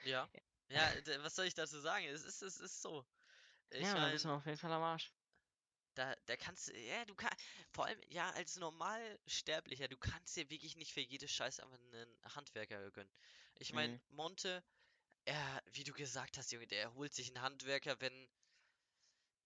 [0.04, 0.28] Ja.
[0.72, 0.88] Ja,
[1.24, 2.06] was soll ich dazu sagen?
[2.06, 3.04] Es ist, es ist so.
[3.70, 5.10] Ich ja, dann bist du mein, auf jeden Fall am Arsch.
[6.00, 7.36] Da, da kannst du, ja, du kannst,
[7.72, 12.18] vor allem, ja, als Normalsterblicher, du kannst dir wirklich nicht für jede Scheiße einfach einen
[12.34, 13.12] Handwerker gönnen.
[13.56, 14.00] Ich mein, Mhm.
[14.10, 14.64] Monte,
[15.26, 18.28] er, wie du gesagt hast, Junge, der holt sich einen Handwerker, wenn,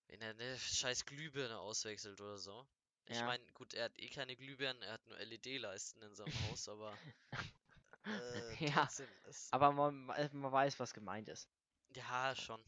[0.08, 2.66] wenn er eine scheiß Glühbirne auswechselt oder so.
[3.06, 3.24] Ich Ja.
[3.24, 7.00] mein, gut, er hat eh keine Glühbirnen, er hat nur LED-Leisten in seinem Haus, aber
[8.16, 8.88] äh, Ja,
[9.50, 11.48] aber man man weiß, was gemeint ist.
[11.94, 12.62] ja, schon.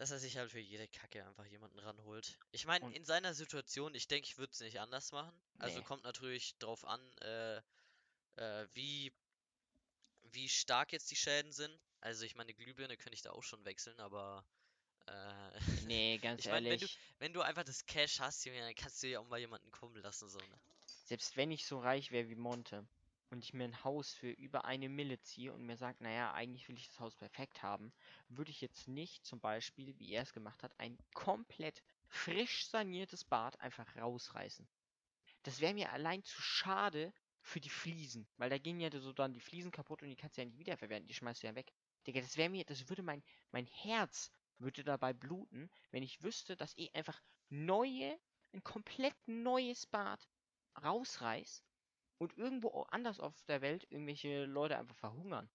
[0.00, 2.38] Dass er sich halt für jede Kacke einfach jemanden ranholt.
[2.52, 5.38] Ich meine, in seiner Situation, ich denke, ich würde es nicht anders machen.
[5.58, 5.84] Also nee.
[5.84, 7.58] kommt natürlich drauf an, äh,
[8.36, 9.12] äh, wie,
[10.22, 11.78] wie stark jetzt die Schäden sind.
[12.00, 14.42] Also ich meine, Glühbirne könnte ich da auch schon wechseln, aber
[15.06, 18.60] äh, Nee, ganz ich meine, wenn du, ehrlich, wenn du einfach das Cash hast, Junge,
[18.60, 20.60] dann kannst du ja auch mal jemanden kommen lassen, so, ne?
[21.04, 22.86] selbst wenn ich so reich wäre wie Monte
[23.30, 26.68] und ich mir ein Haus für über eine Mille ziehe und mir sage, naja, eigentlich
[26.68, 27.92] will ich das Haus perfekt haben,
[28.28, 33.24] würde ich jetzt nicht zum Beispiel, wie er es gemacht hat, ein komplett frisch saniertes
[33.24, 34.68] Bad einfach rausreißen.
[35.42, 37.12] Das wäre mir allein zu schade
[37.42, 40.36] für die Fliesen, weil da gehen ja so dann die Fliesen kaputt und die kannst
[40.36, 41.72] du ja nicht wiederverwerten, die schmeißt du ja weg.
[42.06, 46.56] Digga, das wäre mir, das würde mein, mein Herz würde dabei bluten, wenn ich wüsste,
[46.56, 48.18] dass ich einfach neue,
[48.52, 50.28] ein komplett neues Bad
[50.82, 51.62] rausreiß
[52.20, 55.50] und irgendwo anders auf der Welt irgendwelche Leute einfach verhungern.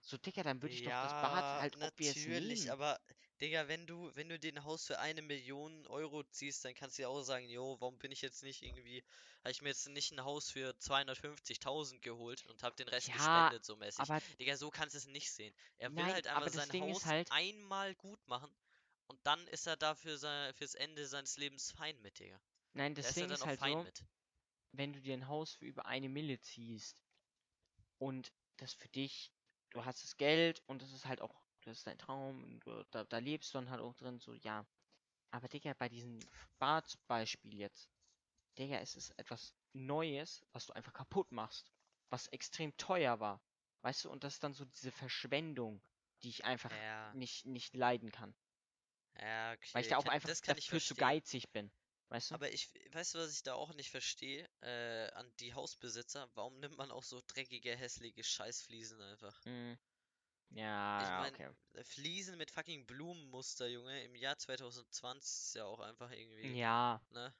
[0.00, 2.98] So, Digga, dann würde ich doch das Bad Ja, halt natürlich, aber
[3.40, 7.02] Digga, wenn du, wenn du den Haus für eine Million Euro ziehst, dann kannst du
[7.02, 9.04] ja auch sagen, jo, warum bin ich jetzt nicht irgendwie,
[9.42, 13.12] habe ich mir jetzt nicht ein Haus für 250.000 geholt und habe den Rest Ja,
[13.12, 14.12] gespendet, so mäßig.
[14.12, 15.54] aber Digga, so kannst du es nicht sehen.
[15.76, 18.56] Er will nein, halt aber einfach sein Ding ist Haus halt, einmal gut machen
[19.06, 22.40] und dann ist er dafür sein, fürs Ende seines Lebens fein mit, Digga.
[22.74, 24.06] nein, Da das ist er Ding dann ist auch halt fein so, mit.
[24.72, 27.02] Wenn du dir ein Haus für über eine Mille ziehst
[27.98, 29.32] und das für dich,
[29.70, 32.84] du hast das Geld und das ist halt auch, das ist dein Traum und du,
[32.90, 34.66] da, da lebst du dann halt auch drin, so, ja.
[35.30, 36.18] Aber Digga, bei diesem
[36.58, 37.90] Bad-Beispiel jetzt,
[38.58, 41.72] Digga, es ist etwas Neues, was du einfach kaputt machst,
[42.10, 43.42] was extrem teuer war.
[43.82, 45.82] Weißt du, und das ist dann so diese Verschwendung,
[46.22, 48.36] die ich einfach Ja, nicht, nicht leiden kann.
[49.18, 51.70] ja, Weil ich okay, da auch einfach dafür zu geizig bin.
[52.08, 52.36] Weißt du?
[52.36, 54.48] Aber ich, weißt du, was ich da auch nicht verstehe?
[54.60, 59.42] Äh, an die Hausbesitzer, warum nimmt man auch so dreckige, hässliche Scheißfliesen einfach?
[60.98, 61.50] Ich ja, ja, meine, okay.
[61.84, 67.34] Fliesen mit fucking Blumenmuster, Junge, im Jahr 2020 ist ja auch einfach irgendwie, Ja, ne?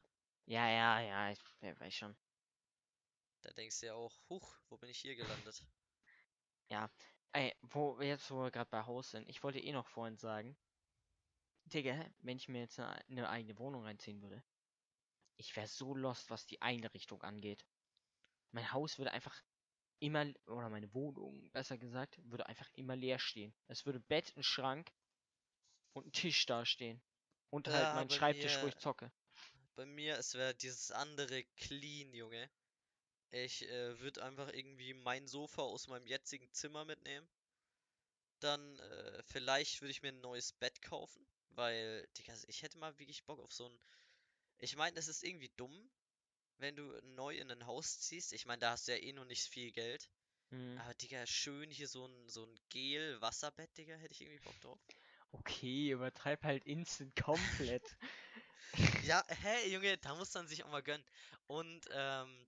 [0.47, 2.17] ja, ja, ja, ich we- weiß schon.
[3.41, 5.63] Da denkst du ja auch, huch, wo bin ich hier gelandet?
[6.71, 6.91] Ja.
[7.33, 10.17] Ey, wo wir jetzt, wo wir gerade bei Haus sind, ich wollte eh noch vorhin
[10.17, 10.57] sagen,
[11.67, 14.43] Digga, wenn ich mir jetzt eine, eine eigene Wohnung reinziehen würde,
[15.37, 17.67] ich wäre so lost, was die Einrichtung angeht.
[18.53, 19.43] Mein Haus würde einfach
[20.01, 23.55] immer, oder meine Wohnung, besser gesagt, würde einfach immer leer stehen.
[23.69, 24.93] Es würde Bett, ein Schrank
[25.95, 27.03] und ein Tisch dastehen.
[27.51, 29.11] Und halt Ja, mein bei Schreibtisch, wo mir, ich zocke.
[29.77, 32.51] bei mir, es wäre dieses andere clean, Junge.
[33.31, 37.29] Ich äh, würde einfach irgendwie mein Sofa aus meinem jetzigen Zimmer mitnehmen.
[38.41, 42.99] Dann äh, vielleicht würde ich mir ein neues Bett kaufen, weil, Digga, ich hätte mal
[42.99, 43.79] wirklich Bock auf so ein.
[44.59, 45.91] Ich meine, es ist irgendwie dumm,
[46.59, 48.33] wenn du neu in ein Haus ziehst.
[48.33, 50.09] Ich meine, da hast du ja eh noch nicht viel Geld.
[50.51, 50.79] Hm.
[50.79, 54.79] Aber Digga, schön hier so ein, so ein Gel-Wasserbett, Digga, hätte ich irgendwie Bock drauf.
[55.33, 57.83] Okay, übertreib halt instant komplett.
[59.05, 61.05] Ja, hä, Junge, da muss man sich auch mal gönnen.
[61.47, 62.47] Und, ähm,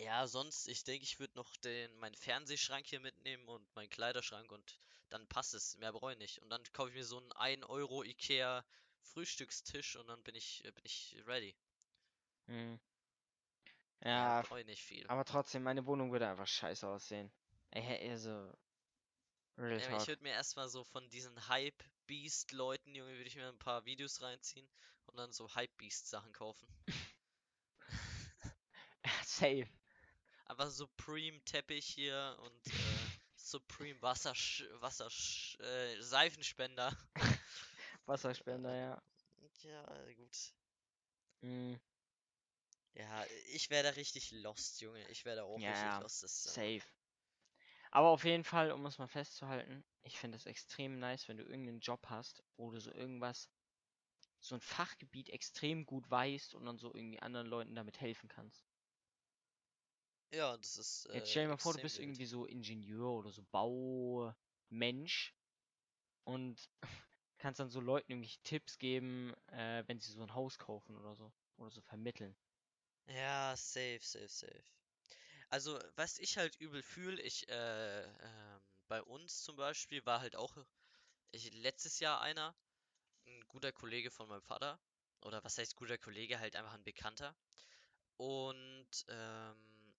[0.00, 4.50] ja, sonst, ich denke, ich würde noch den, meinen Fernsehschrank hier mitnehmen und meinen Kleiderschrank
[4.50, 5.76] und dann passt es.
[5.78, 6.40] Mehr brauche ich nicht.
[6.40, 8.64] Und dann kaufe ich mir so einen 1 Euro Ikea
[9.02, 11.54] Frühstückstisch und dann bin ich, äh, bin ich ready.
[12.46, 12.80] Hm.
[14.00, 15.06] Mehr Ja, ich nicht viel.
[15.06, 17.30] aber trotzdem, meine Wohnung würde einfach scheiße aussehen.
[17.70, 18.52] Ey, also.
[19.58, 23.48] Real Ja, aber ich würde mir erstmal so von diesen Hype-Beast-Leuten, Junge, würde ich mir
[23.48, 24.68] ein paar Videos reinziehen
[25.06, 26.66] und dann so Hype-Beast-Sachen kaufen.
[29.24, 29.68] Safe.
[30.46, 32.70] Aber Supreme Teppich hier und äh,
[33.36, 34.34] Supreme Wasser,
[34.80, 35.08] Wasser,
[35.60, 36.96] äh, Seifenspender.
[38.06, 39.02] Wasserspender, ja.
[39.62, 39.84] Ja,
[40.16, 40.52] gut.
[41.42, 41.74] Hm.
[42.94, 45.06] Ja, ich wäre da richtig lost, Junge.
[45.08, 46.22] Ich wäre da auch Ja, richtig lost.
[46.22, 46.82] Das, äh, Safe.
[47.92, 51.44] Aber auf jeden Fall, um es mal festzuhalten, ich finde es extrem nice, wenn du
[51.44, 53.48] irgendeinen Job hast, wo du so irgendwas,
[54.40, 58.66] so ein Fachgebiet extrem gut weißt und dann so irgendwie anderen Leuten damit helfen kannst.
[60.32, 61.06] ja, das ist.
[61.12, 65.34] Jetzt Äh, stell dir mal vor, du bist irgendwie so Ingenieur oder so Baumensch
[66.24, 66.70] und
[67.42, 71.14] kannst dann so Leuten irgendwie Tipps geben, äh, wenn sie so ein Haus kaufen oder
[71.16, 71.32] so.
[71.58, 72.36] Oder so vermitteln.
[73.06, 74.64] Ja, safe, safe, safe.
[75.50, 80.36] Also, was ich halt übel fühle, ich, äh, ähm, bei uns zum Beispiel war halt
[80.36, 80.56] auch
[81.32, 82.56] ich, letztes Jahr einer,
[83.26, 84.80] ein guter Kollege von meinem Vater.
[85.22, 86.40] Oder was heißt guter Kollege?
[86.40, 87.36] Halt einfach ein Bekannter.
[88.18, 89.94] Und, ähm,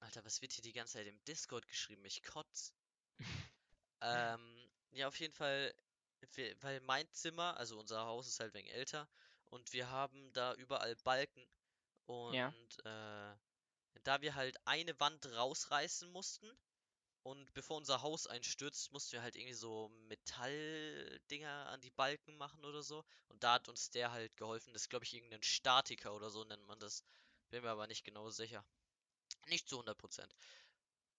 [0.00, 2.04] Alter, was wird hier die ganze Zeit im Discord geschrieben?
[2.06, 2.74] Ich kotz.
[4.02, 5.74] Ähm, ja, auf jeden Fall,
[6.34, 9.08] wir, weil mein Zimmer, also unser Haus ist halt wegen älter
[9.50, 11.46] und wir haben da überall Balken
[12.30, 12.52] Ja.
[12.52, 13.36] und äh,
[14.04, 16.50] da wir halt eine Wand rausreißen mussten
[17.22, 22.64] und bevor unser Haus einstürzt, mussten wir halt irgendwie so Metalldinger an die Balken machen
[22.64, 24.72] oder so und da hat uns der halt geholfen.
[24.74, 27.04] Das ist, glaube ich, irgendein Statiker oder so nennt man das.
[27.50, 28.64] Bin mir aber nicht genau sicher.
[29.48, 30.34] Nicht zu 100%.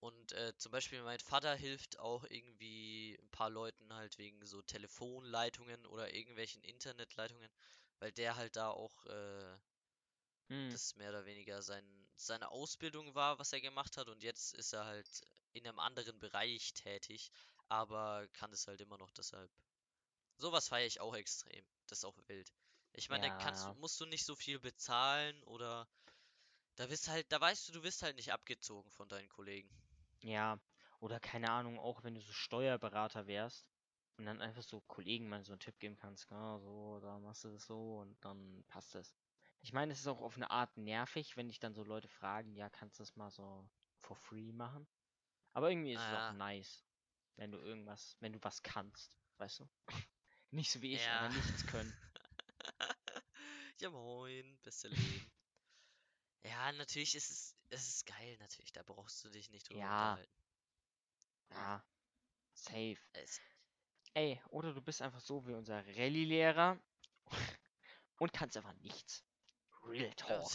[0.01, 4.61] Und äh, zum Beispiel mein Vater hilft auch irgendwie ein paar Leuten halt wegen so
[4.61, 7.49] Telefonleitungen oder irgendwelchen Internetleitungen,
[7.99, 9.57] weil der halt da auch äh,
[10.49, 10.71] Hm.
[10.71, 11.85] das mehr oder weniger sein,
[12.15, 14.07] seine Ausbildung war, was er gemacht hat.
[14.09, 15.21] Und jetzt ist er halt
[15.53, 17.31] in einem anderen Bereich tätig,
[17.67, 19.51] aber kann es halt immer noch deshalb.
[20.37, 21.65] Sowas feiere ich auch extrem.
[21.87, 22.51] Das ist auch wild.
[22.93, 23.75] Ich meine, Ja.
[23.75, 25.87] musst du nicht so viel bezahlen oder
[26.75, 29.69] da bist halt, da weißt du, du wirst halt nicht abgezogen von deinen Kollegen.
[30.23, 30.59] Ja,
[30.99, 33.67] oder keine Ahnung, auch wenn du so Steuerberater wärst
[34.17, 37.43] und dann einfach so Kollegen mal so einen Tipp geben kannst, ja, so, da machst
[37.43, 39.15] du das so und dann passt es.
[39.61, 42.55] Ich meine, es ist auch auf eine Art nervig, wenn dich dann so Leute fragen,
[42.55, 43.67] ja, kannst du das mal so
[43.97, 44.87] for free machen?
[45.53, 46.33] Aber irgendwie ist es auch Ah.
[46.33, 46.85] nice,
[47.35, 49.69] wenn du irgendwas, wenn du was kannst, weißt du?
[50.51, 51.19] Nicht so wie ich, Ja.
[51.19, 51.93] aber nichts können.
[53.79, 55.30] Ja, moin, beste Leben.
[56.43, 58.71] Ja, natürlich ist es, es ist geil, natürlich.
[58.71, 60.13] Da brauchst du dich nicht drüber Ja.
[60.13, 60.41] unterhalten.
[61.51, 61.83] Ja,
[62.53, 62.97] safe.
[63.13, 63.39] Es,
[64.13, 66.77] Ey, oder du bist einfach so wie unser Rallye-Lehrer
[68.19, 69.23] und kannst einfach nichts.
[69.85, 70.51] Real Talk.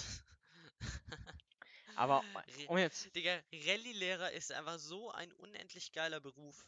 [1.97, 2.23] Aber
[2.69, 6.67] um jetzt, Digga, Rallye-Lehrer ist einfach so ein unendlich geiler Beruf.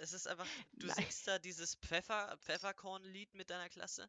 [0.00, 0.46] Es ist einfach,
[0.80, 0.96] du Nein.
[0.96, 4.08] singst da dieses Pfeffer, Pfefferkorn-Lied mit deiner Klasse.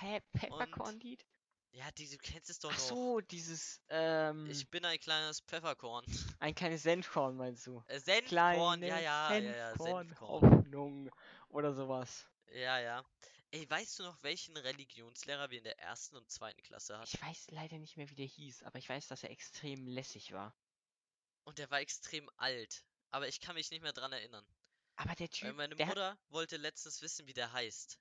[0.00, 1.24] hä, Peppercorn-Lied?
[1.72, 2.88] Ja, die, du kennst es doch Ach noch.
[2.88, 6.04] so, dieses, ähm, Ich bin ein kleines Pfefferkorn.
[6.40, 7.84] ein kleines Senfkorn meinst du?
[7.86, 10.42] Äh, Senfkorn, ja, ja, ja, ja, Senfkorn, Senfkorn.
[10.42, 11.10] Hoffnung
[11.48, 12.26] oder sowas.
[12.52, 13.04] Ja, ja.
[13.50, 17.10] Ey, weißt du noch, welchen Religionslehrer wir in der ersten und zweiten Klasse hatten?
[17.12, 20.32] Ich weiß leider nicht mehr, wie der hieß, aber ich weiß, dass er extrem lässig
[20.32, 20.54] war.
[21.44, 22.86] Und der war extrem alt.
[23.10, 24.46] Aber ich kann mich nicht mehr dran erinnern.
[24.96, 27.98] Aber der Weil Typ, meine der hat, Mutter wollte letztens wissen, wie der heißt.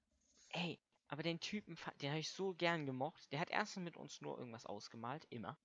[0.50, 3.32] ey, aber den Typen, den habe ich so gern gemocht.
[3.34, 5.60] Der hat erstens mit uns nur irgendwas ausgemalt, immer.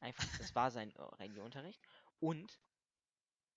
[0.00, 1.82] Einfach, das war sein äh, Religionsunterricht.
[2.20, 2.60] Und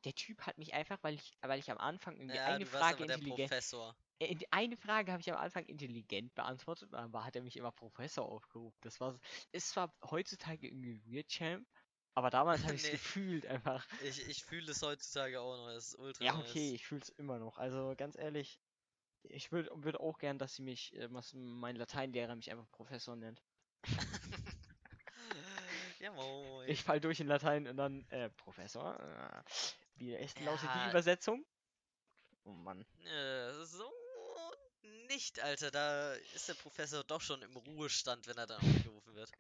[0.06, 3.04] der Typ hat mich einfach, weil ich, weil ich am Anfang irgendwie Ja, eine Frage
[3.04, 3.98] intelligent, Professor.
[4.20, 7.72] äh, in- eine Frage habe ich am Anfang intelligent beantwortet, aber hat er mich immer
[7.74, 8.78] Professor aufgerufen.
[8.82, 9.20] Das war,
[9.52, 11.68] ist zwar heutzutage irgendwie weird, Champ,
[12.16, 12.92] aber damals habe ich es Nee.
[12.92, 13.88] gefühlt einfach.
[13.98, 15.70] Ich, ich fühle es heutzutage auch noch.
[15.70, 16.40] Es ist ultra Ja, nice.
[16.40, 17.58] okay, ich fühle es immer noch.
[17.58, 18.60] Also ganz ehrlich,
[19.24, 23.16] ich würde würd auch gern, dass sie mich, äh, was mein Lateinlehrer mich einfach Professor
[23.16, 23.42] nennt.
[26.00, 26.70] ja, moin.
[26.70, 29.00] Ich fall durch in Latein und dann, äh, Professor.
[29.00, 29.42] Äh,
[29.96, 30.84] wie lautet Ja.
[30.86, 31.46] die Übersetzung?
[32.46, 32.86] Oh Mann.
[33.06, 33.92] Äh, so
[35.10, 35.72] nicht, Alter.
[35.72, 39.32] Da ist der Professor doch schon im Ruhestand, wenn er dann aufgerufen wird.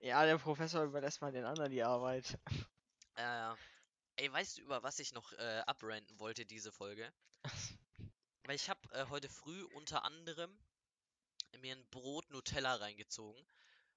[0.00, 2.38] Ja, der Professor überlässt mal den anderen die Arbeit.
[3.16, 3.54] Äh,
[4.16, 7.12] ey, weißt du, über was ich noch äh, abrenten wollte, diese Folge?
[8.44, 10.58] Weil ich habe äh, heute früh unter anderem
[11.58, 13.46] mir ein Brot Nutella reingezogen.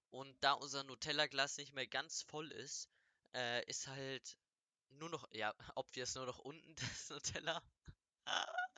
[0.10, 2.90] Und da unser Nutella-Glas nicht mehr ganz voll ist,
[3.36, 4.38] äh, ist halt
[4.90, 7.64] nur noch, ja, obvious nur noch unten das Nutella.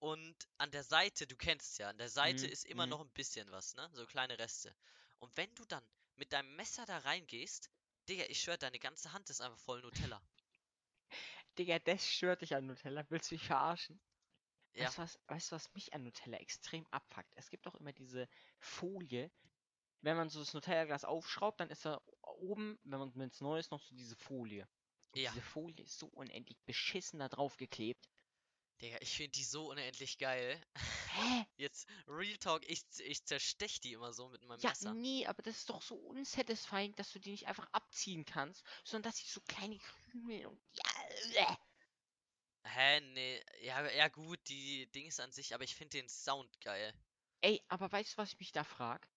[0.00, 2.88] Und an der Seite, du kennst es ja, an der Seite Mhm, ist immer mhm.
[2.88, 3.88] noch ein bisschen was, ne?
[3.94, 4.74] So kleine Reste.
[5.20, 5.84] Und wenn du dann
[6.16, 7.70] mit deinem Messer da reingehst,
[8.08, 10.22] Digga, ich schwör, deine ganze Hand ist einfach voll Nutella.
[11.58, 13.06] Digga, das stört dich an Nutella.
[13.08, 14.00] Willst du mich verarschen?
[14.74, 17.32] Ja, Weißt du was, weißt du, was mich an Nutella extrem abfuckt?
[17.36, 19.30] Es gibt doch immer diese Folie,
[20.02, 23.70] wenn man so das Nutella-Glas aufschraubt, dann ist da oben, wenn man es neu ist,
[23.70, 24.66] noch so diese Folie.
[25.12, 25.30] Und ja.
[25.30, 28.08] diese Folie ist so unendlich beschissen da drauf geklebt.
[28.80, 30.58] Digga, ich finde die so unendlich geil.
[31.12, 31.44] Hä?
[31.58, 34.94] Jetzt, Real Talk, ich, ich zerstech die immer so mit meinem Ja, Messer.
[34.94, 39.10] nee, aber das ist doch so unsatisfying, dass du die nicht einfach abziehen kannst, sondern
[39.10, 41.56] dass sie so kleine Krümel und ja, äh.
[42.64, 46.94] Hä, nee, ja, ja gut, die Dings an sich, aber ich finde den Sound geil.
[47.42, 49.08] Ey, aber weißt du, was ich mich da frag?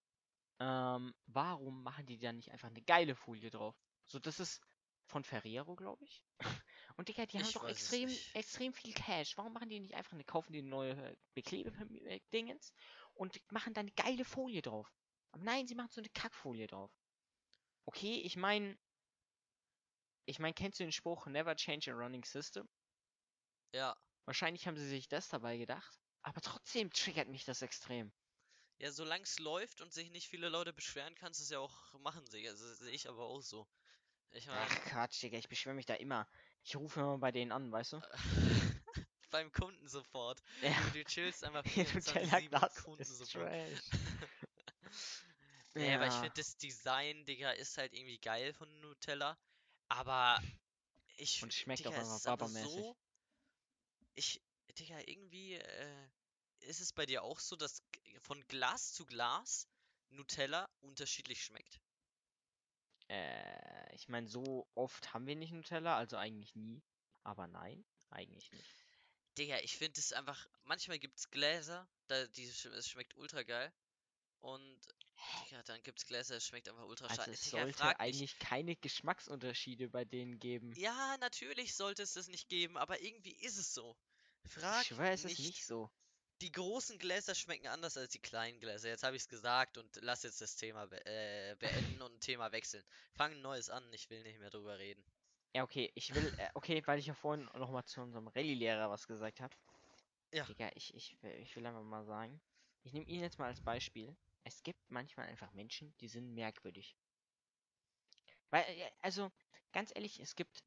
[0.59, 3.75] Ähm, warum machen die da nicht einfach eine geile Folie drauf?
[4.05, 4.61] So, das ist
[5.05, 6.23] von Ferrero, glaube ich.
[6.97, 9.37] Und Digga, die haben Ich doch extrem, extrem viel Cash.
[9.37, 12.73] Warum machen die nicht einfach eine, kaufen die eine neue Beklebedingens
[13.15, 14.93] und machen da eine geile Folie drauf?
[15.31, 16.91] Aber nein, sie machen so eine Kackfolie drauf.
[17.85, 18.77] Okay, ich meine,
[20.25, 22.67] ich meine, kennst du den Spruch Never change a running system?
[23.73, 26.01] Ja, Wahrscheinlich haben sie sich das dabei gedacht.
[26.23, 28.11] Aber trotzdem triggert mich das extrem.
[28.79, 31.93] ja, solange es läuft und sich nicht viele Leute beschweren, kannst du es ja auch
[31.99, 32.51] machen, Digga.
[32.51, 33.67] Also, sehe ich aber auch so.
[34.31, 36.29] Ich meine, Ach Quatsch, Digga, ich beschwöre mich da immer.
[36.63, 38.01] Ich rufe immer bei denen an, weißt du?
[39.31, 40.41] beim Kundensupport.
[40.61, 40.71] Ja.
[40.75, 43.31] Du, du chillst einfach Ihr 24/7 Nutella-Glas ist Kundensupport.
[43.31, 43.89] trash.
[45.75, 46.19] Nee, aber ich Ja.
[46.19, 49.37] finde das Design, Digga, ist halt irgendwie geil von Nutella.
[49.87, 50.41] Aber
[51.17, 52.47] ich, Und schmeckt auch Digga, einfach Baba-mäßig.
[52.47, 52.97] so.
[54.15, 54.41] Ich,
[54.77, 56.07] Digga, irgendwie äh,
[56.61, 57.81] ist es bei dir auch so, dass
[58.21, 59.67] von Glas zu Glas
[60.09, 61.79] Nutella unterschiedlich schmeckt.
[63.09, 66.81] Äh, ich meine, so oft haben wir nicht Nutella, also eigentlich nie.
[67.23, 68.75] Aber nein, eigentlich nicht.
[69.37, 70.47] Digga, ich finde es einfach.
[70.63, 73.73] Manchmal gibt's Gläser, da die es schmeckt ultra geil.
[74.43, 74.77] Und
[75.45, 77.31] Digga, dann gibt's Gläser, es schmeckt einfach ultra Also scheiße.
[77.31, 77.99] es sollte mich.
[77.99, 80.73] eigentlich keine Geschmacksunterschiede bei denen geben.
[80.75, 83.95] Ja, natürlich sollte es das nicht geben, aber irgendwie ist es so.
[84.45, 85.47] Frag Ich schwöre, es ist nicht.
[85.47, 85.89] nicht so.
[86.41, 88.89] Die großen Gläser schmecken anders als die kleinen Gläser.
[88.89, 92.19] Jetzt habe ich es gesagt und lass jetzt das Thema be äh, beenden und ein
[92.19, 92.83] Thema wechseln.
[93.13, 95.05] Fang ein neues an, ich will nicht mehr drüber reden.
[95.55, 99.07] Ja, okay, ich will, äh, okay, weil ich ja vorhin nochmal zu unserem Rallye-Lehrer was
[99.07, 99.55] gesagt habe.
[100.33, 100.43] Ja.
[100.45, 102.41] Digga, ich, ich, will- ich will einfach mal sagen,
[102.83, 104.13] ich nehme ihn jetzt mal als Beispiel.
[104.45, 106.97] Es gibt manchmal einfach Menschen, die sind merkwürdig.
[108.49, 109.31] Weil, äh, also,
[109.73, 110.63] ganz ehrlich, es gibt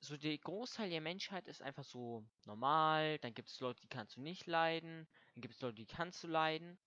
[0.00, 4.16] so der Großteil der Menschheit ist einfach so normal, dann gibt es Leute, die kannst
[4.16, 6.78] du nicht leiden, dann gibt es Leute, die kannst du leiden.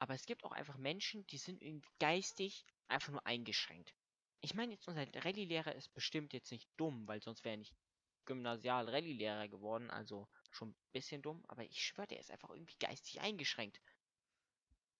[0.00, 3.94] Aber es gibt auch einfach Menschen, die sind irgendwie geistig einfach nur eingeschränkt.
[4.40, 7.76] Ich meine jetzt, unser Rallye-Lehrer ist bestimmt jetzt nicht dumm, weil sonst wäre er nicht
[8.26, 13.20] Gymnasial-Rallye-Lehrer geworden, also schon ein bisschen dumm, aber ich schwöre, der ist einfach irgendwie geistig
[13.20, 13.80] eingeschränkt.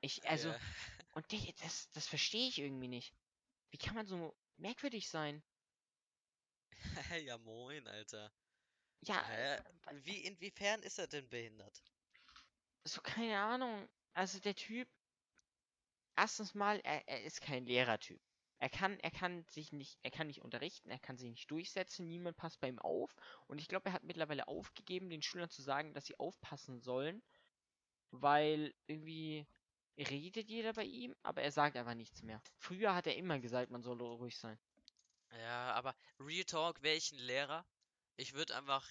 [0.01, 0.59] Ich, also, Ja.
[1.13, 3.17] und der, das, das verstehe ich irgendwie nicht.
[3.71, 5.45] Wie kann man so merkwürdig sein?
[7.25, 8.33] ja, moin, Alter.
[9.01, 9.63] Ja, äh,
[10.05, 11.85] Wie, inwiefern ist er denn behindert?
[12.87, 13.89] so keine Ahnung.
[14.15, 14.89] Also der Typ,
[16.17, 18.23] erstens mal, er, er ist kein Lehrertyp.
[18.61, 22.09] Er kann, er kann sich nicht, er kann nicht unterrichten, er kann sich nicht durchsetzen,
[22.09, 23.15] niemand passt bei ihm auf.
[23.47, 27.23] Und ich glaube, er hat mittlerweile aufgegeben, den Schülern zu sagen, dass sie aufpassen sollen,
[28.11, 29.47] weil irgendwie
[29.99, 32.43] redet jeder bei ihm, aber er sagt einfach nichts mehr.
[32.57, 34.59] Früher hat er immer gesagt, man soll ruhig sein.
[35.33, 37.65] Ja, aber Real Talk, ein Lehrer,
[38.17, 38.87] ich würde einfach,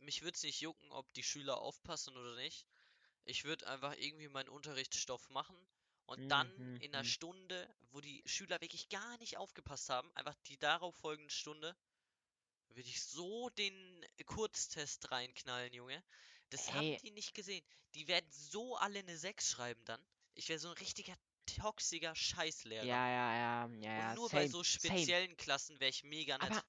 [0.00, 2.66] mich würde es nicht jucken, ob die Schüler aufpassen oder nicht.
[3.24, 5.56] Ich würde einfach irgendwie meinen Unterrichtsstoff machen
[6.06, 7.04] und dann Mhm, in einer mhm.
[7.04, 11.76] Stunde, wo die Schüler wirklich gar nicht aufgepasst haben, einfach die darauf folgende Stunde,
[12.70, 16.02] würde ich so den Kurztest reinknallen, Junge.
[16.50, 17.00] Das haben Hey.
[17.02, 17.64] die nicht gesehen.
[17.94, 20.04] Die werden so alle eine 6 schreiben dann.
[20.40, 21.14] Ich wäre so ein richtiger
[21.44, 22.86] toxischer Scheißlehrer.
[22.86, 24.08] Ja, ja, ja, ja, ja.
[24.08, 24.64] Und nur bei same, so same.
[24.64, 26.50] speziellen Klassen wäre ich mega nett.
[26.50, 26.64] Aber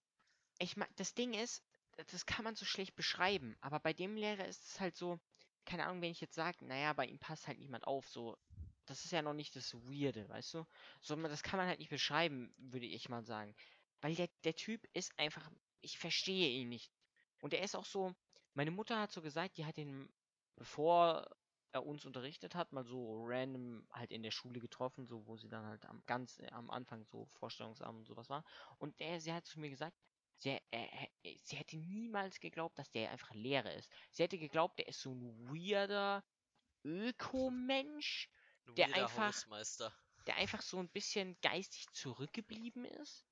[0.59, 1.63] ich meine, das Ding ist,
[2.07, 3.55] das kann man so schlecht beschreiben.
[3.61, 5.21] Aber bei dem Lehrer ist es halt so,
[5.63, 8.37] keine Ahnung, wenn ich jetzt sage, naja, bei ihm passt halt niemand auf, so,
[8.87, 10.65] das ist ja noch nicht das Weirde, weißt du?
[10.99, 13.55] So, das kann man halt nicht beschreiben, würde ich mal sagen.
[14.01, 15.49] Weil der, der Typ ist einfach,
[15.79, 16.91] ich verstehe ihn nicht.
[17.39, 18.13] Und er ist auch so,
[18.53, 20.11] meine Mutter hat so gesagt, die hat ihn,
[20.57, 21.25] bevor
[21.73, 25.47] er uns unterrichtet hat, mal so random halt in der Schule getroffen, so wo sie
[25.49, 28.43] dann halt am ganz äh, am Anfang so Vorstellungsabend und sowas war.
[28.77, 29.97] Und der, sie hat zu mir gesagt,
[30.37, 30.87] Sie, äh,
[31.21, 33.91] äh, sie hätte niemals geglaubt, dass der einfach leer ist.
[34.09, 36.23] Sie hätte geglaubt, der ist so ein weirder
[36.83, 38.27] Ökomensch,
[38.65, 39.45] Ein Der weirder einfach-
[40.25, 43.23] der einfach so ein bisschen geistig zurückgeblieben ist.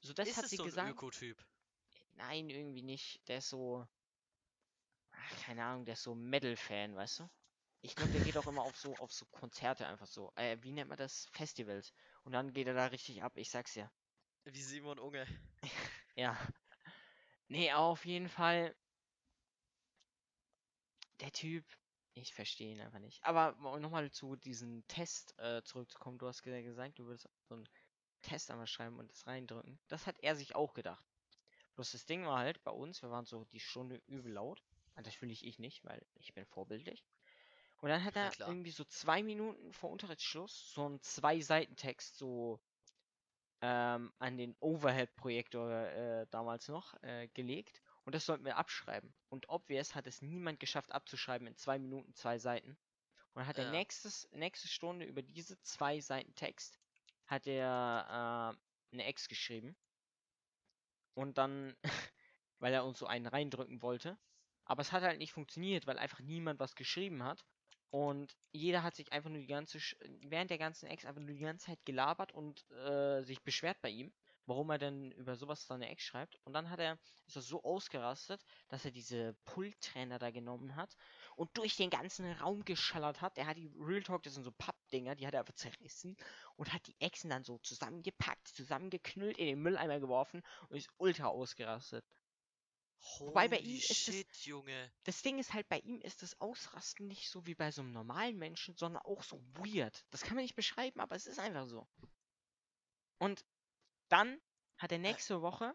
[0.00, 0.90] So, das ist hat es sie so ein gesagt.
[0.92, 1.44] Ökotyp?
[2.12, 3.26] Nein, irgendwie nicht.
[3.28, 3.84] Der ist so.
[5.10, 7.30] Ach, keine Ahnung, der ist so Metal-Fan, weißt du?
[7.80, 10.32] Ich glaube, der geht auch immer auf so auf so Konzerte einfach so.
[10.36, 11.26] Äh, wie nennt man das?
[11.32, 11.92] Festivals.
[12.24, 13.90] Und dann geht er da richtig ab, ich sag's ja.
[14.44, 15.26] Wie Simon Unge.
[16.16, 16.36] Ja.
[17.48, 18.74] Nee, auf jeden Fall.
[21.20, 21.64] Der Typ,
[22.14, 23.22] ich verstehe ihn einfach nicht.
[23.22, 26.18] Aber nochmal zu diesem Test äh, zurückzukommen.
[26.18, 27.68] Du hast ge- gesagt, du würdest so einen
[28.22, 29.78] Test einmal schreiben und das reindrücken.
[29.88, 31.04] Das hat er sich auch gedacht.
[31.76, 34.62] Bloß das Ding war halt bei uns, wir waren so die Stunde übel laut.
[34.96, 37.04] Und das will ich ich nicht, weil ich bin vorbildlich.
[37.80, 38.48] Und dann hat er klar.
[38.48, 42.60] irgendwie so zwei Minuten vor Unterrichtsschluss so einen Zwei-Seiten-Text so
[43.60, 47.80] ähm, an den Overhead-Projektor äh, damals noch äh, gelegt.
[48.04, 49.12] Und das sollten wir abschreiben.
[49.28, 52.70] Und obvious hat es niemand geschafft abzuschreiben in zwei Minuten, zwei Seiten.
[52.70, 53.70] Und dann hat er Ja.
[53.70, 56.80] nächstes, nächste Stunde über diese zwei Seiten Text
[57.26, 58.56] hat er
[58.90, 59.76] äh, eine Ex geschrieben.
[61.14, 61.76] Und dann,
[62.58, 64.18] weil er uns so einen reindrücken wollte.
[64.64, 67.44] Aber es hat halt nicht funktioniert, weil einfach niemand was geschrieben hat.
[67.90, 69.78] Und jeder hat sich einfach nur die ganze,
[70.22, 73.88] während der ganzen Ex einfach nur die ganze Zeit gelabert und äh, sich beschwert bei
[73.88, 74.12] ihm,
[74.44, 76.38] warum er denn über sowas dann eine Ex schreibt.
[76.44, 80.96] Und dann hat er, ist er so ausgerastet, dass er diese Pulttrainer da genommen hat
[81.34, 83.38] und durch den ganzen Raum geschallert hat.
[83.38, 86.16] Er hat die Real Talk, das sind so Pappdinger, die hat er einfach zerrissen
[86.56, 91.28] und hat die Echsen dann so zusammengepackt, zusammengeknüllt, in den Mülleimer geworfen und ist ultra
[91.28, 92.04] ausgerastet.
[93.18, 94.92] Wobei bei Holy ihm ist shit, Junge.
[95.04, 97.92] Das Ding ist halt, bei ihm ist das Ausrasten nicht so wie bei so einem
[97.92, 100.04] normalen Menschen, sondern auch so weird.
[100.10, 101.86] Das kann man nicht beschreiben, aber es ist einfach so.
[103.18, 103.44] Und
[104.08, 104.40] dann
[104.78, 105.74] hat er nächste Woche,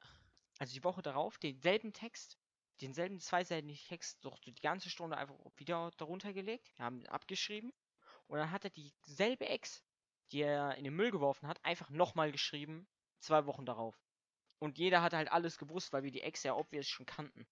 [0.59, 2.37] also die Woche darauf, denselben Text,
[2.81, 6.71] denselben zweiseitigen Text, doch die ganze Stunde einfach wieder darunter gelegt.
[6.77, 7.73] Wir haben ihn abgeschrieben.
[8.27, 9.83] Und dann hat er dieselbe Ex,
[10.31, 12.87] die er in den Müll geworfen hat, einfach nochmal geschrieben,
[13.19, 13.95] zwei Wochen darauf.
[14.63, 17.45] Und jeder hat halt alles gewusst, weil wir die Ex ja obvious schon kannten.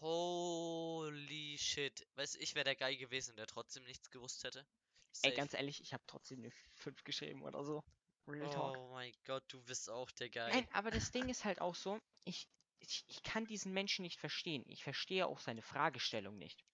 [0.00, 2.06] Holy shit.
[2.14, 4.60] Weißt du, ich wäre der Guy gewesen, der trotzdem nichts gewusst hätte.
[4.60, 5.34] Ey, Safe.
[5.34, 7.82] ganz ehrlich, ich habe trotzdem eine 5 geschrieben oder so.
[8.28, 8.78] Real Talk.
[8.78, 10.48] Oh mein Gott, du bist auch der Guy.
[10.48, 12.46] Nein, aber das Ding ist halt auch so, ich,
[12.78, 14.62] ich, ich kann diesen Menschen nicht verstehen.
[14.68, 16.64] Ich verstehe auch seine Fragestellung nicht.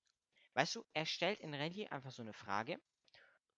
[0.53, 2.79] Weißt du, er stellt in Rallye einfach so eine Frage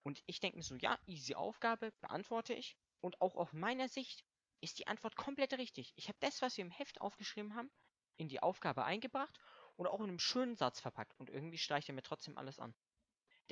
[0.03, 2.77] und ich denke mir so, ja, easy Aufgabe, beantworte ich.
[3.01, 4.23] Und auch aus meiner Sicht
[4.63, 5.93] ist die Antwort komplett richtig.
[5.95, 7.69] Ich habe das, was wir im Heft aufgeschrieben haben,
[8.15, 9.37] in die Aufgabe eingebracht
[9.75, 11.19] und auch in einem schönen Satz verpackt.
[11.19, 12.73] Und irgendwie streicht er mir trotzdem alles an.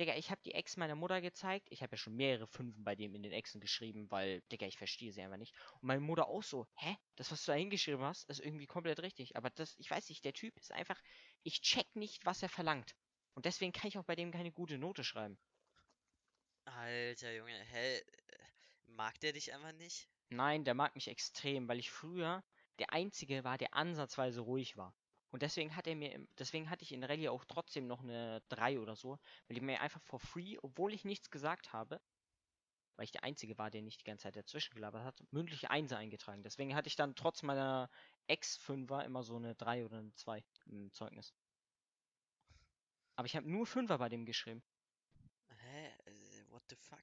[0.00, 1.68] Digga, ich habe die Ex meiner Mutter gezeigt.
[1.70, 4.78] Ich habe ja schon mehrere Fünfen bei dem in den Exen geschrieben, weil, Digga, ich
[4.78, 5.54] verstehe sie einfach nicht.
[5.74, 6.96] Und meine Mutter auch so, hä?
[7.16, 9.36] Das, was du da hingeschrieben hast, ist irgendwie komplett richtig.
[9.36, 10.98] Aber das, ich weiß nicht, der Typ ist einfach,
[11.42, 12.96] ich check nicht, was er verlangt.
[13.34, 15.38] Und deswegen kann ich auch bei dem keine gute Note schreiben.
[16.64, 18.00] Alter Junge, hä?
[18.86, 20.08] Mag der dich einfach nicht?
[20.32, 22.42] Nein, der mag mich extrem, weil ich früher
[22.78, 24.94] der Einzige war, der ansatzweise ruhig war.
[25.30, 28.42] Und deswegen hat er mir, im- deswegen hatte ich in Rallye auch trotzdem noch eine
[28.48, 29.18] 3 oder so,
[29.48, 32.00] weil ich mir einfach for free, obwohl ich nichts gesagt habe,
[32.96, 35.98] weil ich der Einzige war, der nicht die ganze Zeit dazwischen gelabert hat, mündliche Einser
[35.98, 36.42] eingetragen.
[36.42, 37.90] Deswegen hatte ich dann trotz meiner
[38.26, 41.32] Ex-Fünfer immer so eine 3 oder eine 2 im Zeugnis.
[43.16, 44.62] Aber ich habe nur Fünfer bei dem geschrieben.
[45.60, 45.88] Hä?
[46.06, 47.00] Äh, What the fuck?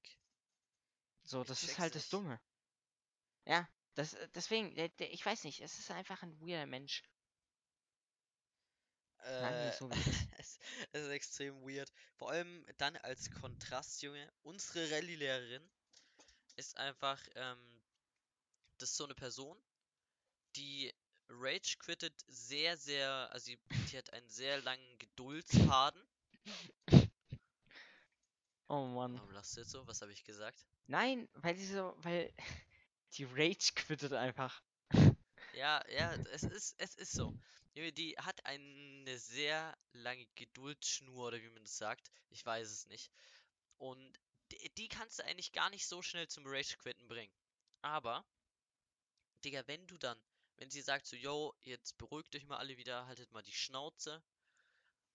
[1.24, 2.10] So, Ich das ist halt das.
[2.10, 2.40] Dumme.
[3.50, 7.04] Ja, das, äh, deswegen, der, der, ich weiß nicht, es ist einfach ein weirder Mensch.
[9.24, 10.28] Äh, es so, es ist.
[10.38, 10.60] es,
[10.92, 11.92] es ist extrem weird.
[12.16, 14.32] Vor allem dann als Kontrast, Junge.
[14.44, 15.68] Unsere Rallye-Lehrerin
[16.58, 17.82] ist einfach, ähm,
[18.78, 19.58] das ist so eine Person,
[20.56, 20.94] die
[21.28, 23.60] Rage quittet sehr, sehr, also die,
[23.92, 26.08] die hat einen sehr langen Geduldsfaden.
[28.68, 29.16] Oh Mann.
[29.16, 29.88] Warum lachst du jetzt so?
[29.88, 30.68] Was habe ich gesagt?
[30.86, 32.32] Nein, weil die so, weil
[33.14, 34.62] die Rage quittet einfach.
[35.54, 37.38] Ja, ja, es ist, es ist so.
[37.76, 42.12] Die hat eine sehr lange Geduldsschnur, oder wie man das sagt.
[42.30, 43.12] Ich weiß es nicht.
[43.78, 44.20] Und
[44.52, 47.34] die, die kannst du eigentlich gar nicht so schnell zum Rage-Quitten bringen.
[47.82, 48.26] Aber,
[49.46, 50.22] Digga, wenn du dann,
[50.58, 54.22] wenn sie sagt so, yo, jetzt beruhigt euch mal alle wieder, haltet mal die Schnauze.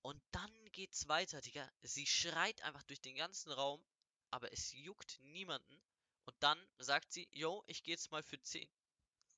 [0.02, 1.70] Und dann geht's weiter, Digga.
[1.82, 3.84] Sie schreit einfach durch den ganzen Raum,
[4.30, 5.82] aber es juckt niemanden.
[6.26, 8.68] Und dann sagt sie, yo, ich geh jetzt mal für 10.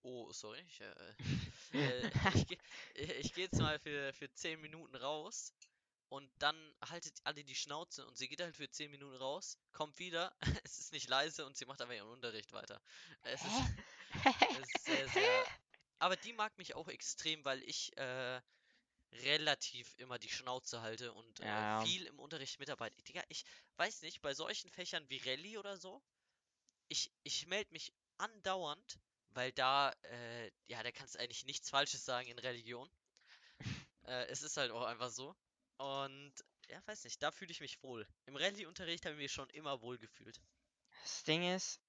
[0.03, 1.15] Oh, sorry, ich, äh,
[1.79, 2.59] äh, ich, geh-
[2.95, 5.53] ich gehe jetzt mal für, für 10 Minuten raus
[6.09, 6.57] und dann
[6.89, 10.35] haltet alle die Schnauze und sie geht halt für 10 Minuten raus, kommt wieder,
[10.65, 12.81] es ist nicht leise und sie macht einfach ihren Unterricht weiter.
[13.23, 13.77] Es ist,
[14.53, 15.47] es ist sehr, sehr.
[15.99, 18.41] Aber die mag mich auch extrem, weil ich äh,
[19.13, 21.85] relativ immer die Schnauze halte und äh, Ja, ja.
[21.85, 23.03] viel im Unterricht mitarbeite.
[23.05, 23.45] Digga, ich
[23.77, 26.03] weiß nicht, bei solchen Fächern wie Rallye oder so,
[26.89, 28.99] ich, ich melde mich andauernd,
[29.31, 32.89] weil da, äh, ja, da kannst du eigentlich nichts Falsches sagen in Religion.
[34.07, 35.35] Äh, es ist halt auch einfach so.
[35.79, 36.33] Und
[36.69, 38.07] ja, weiß nicht, da fühle ich mich wohl.
[38.27, 40.41] Im Rallye-Unterricht habe ich mich schon immer wohl gefühlt.
[41.03, 41.81] Das Ding ist,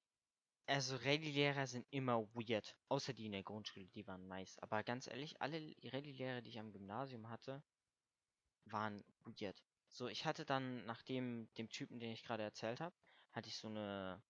[0.65, 2.75] also Rallye-Lehrer sind immer weird.
[2.89, 4.57] Außer die in der Grundschule, die waren nice.
[4.59, 7.63] Aber ganz ehrlich, alle Rallye-Lehrer, die ich am Gymnasium hatte,
[8.65, 9.63] waren weird.
[9.89, 12.95] So, ich hatte dann, nach dem, dem Typen, den ich gerade erzählt habe,
[13.31, 14.21] hatte ich so eine,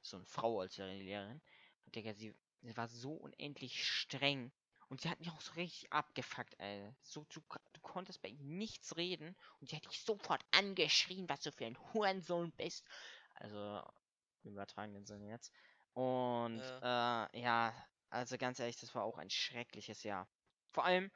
[0.00, 1.40] so eine Frau als Rallye-Lehrerin.
[1.84, 4.52] Und Digga, sie, sie war so unendlich streng.
[4.88, 6.94] Und sie hat mich auch so richtig abgefuckt, ey.
[7.02, 7.40] So, du,
[7.72, 9.36] du konntest bei ihr nichts reden.
[9.58, 12.86] Und sie hat dich sofort angeschrien, was du für ein Hurensohn bist.
[13.34, 13.82] Also,
[14.42, 15.52] im übertragenen Sinne jetzt.
[15.94, 17.74] Und, äh, ja,
[18.10, 20.28] also ganz ehrlich, das war auch ein schreckliches Jahr.
[20.72, 21.10] Vor allem,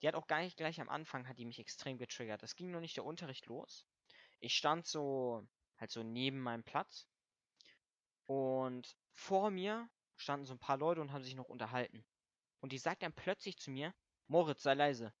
[0.00, 2.42] die hat auch gar nicht gleich am Anfang, hat die mich extrem getriggert.
[2.42, 3.84] Es ging noch nicht der Unterricht los.
[4.40, 5.46] Ich stand so,
[5.78, 7.06] halt so neben meinem Platz.
[8.28, 12.04] Und vor mir standen so ein paar Leute und haben sich noch unterhalten.
[12.60, 13.94] Und die sagt dann plötzlich zu mir,
[14.26, 15.14] Moritz, sei leise.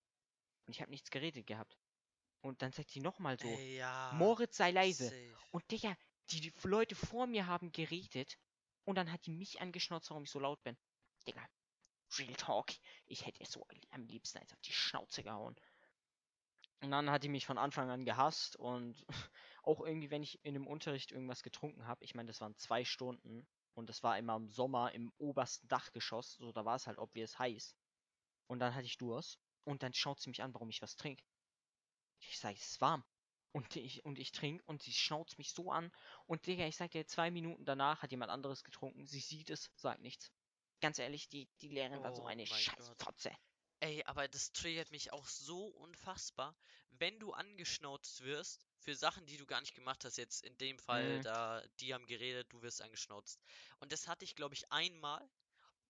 [0.66, 1.78] Und ich habe nichts geredet gehabt.
[2.42, 4.12] Und dann sagt sie nochmal so, Ey, ja.
[4.14, 5.04] Moritz, sei leise.
[5.08, 5.36] safe.
[5.52, 5.96] Und Digga,
[6.30, 8.38] die Leute vor mir haben geredet
[8.84, 10.76] und dann hat die mich angeschnauzt, warum ich so laut bin.
[11.26, 11.42] Digga,
[12.18, 12.72] Real Talk.
[13.06, 15.56] Ich hätte ihr so am liebsten als auf die Schnauze gehauen.
[16.80, 19.04] Und dann hat die mich von Anfang an gehasst und
[19.64, 22.84] auch irgendwie, wenn ich in dem Unterricht irgendwas getrunken habe, ich meine, das waren zwei
[22.84, 26.98] Stunden und das war immer im Sommer im obersten Dachgeschoss, so da war es halt
[26.98, 27.76] obvious heiß.
[28.46, 31.24] Und dann hatte ich Durst und dann schaut sie mich an, warum ich was trinke.
[32.20, 33.04] Ich sage, es ist warm.
[33.52, 35.90] Und ich, und ich trinke und sie schnauzt mich so an.
[36.26, 39.06] Und Digga, ich sag dir, zwei Minuten danach hat jemand anderes getrunken.
[39.06, 40.30] Sie sieht es, sagt nichts.
[40.80, 42.46] Ganz ehrlich, die, die Lehrerin war so Oh eine.
[42.46, 43.32] Scheißfotze.
[43.80, 46.56] Ey, aber das triggert mich auch so unfassbar,
[46.90, 50.16] wenn du angeschnauzt wirst für Sachen, die du gar nicht gemacht hast.
[50.16, 51.22] Jetzt in dem Fall, Mhm.
[51.22, 53.40] da die haben geredet, du wirst angeschnauzt.
[53.78, 55.28] Und das hatte ich, glaube ich, einmal.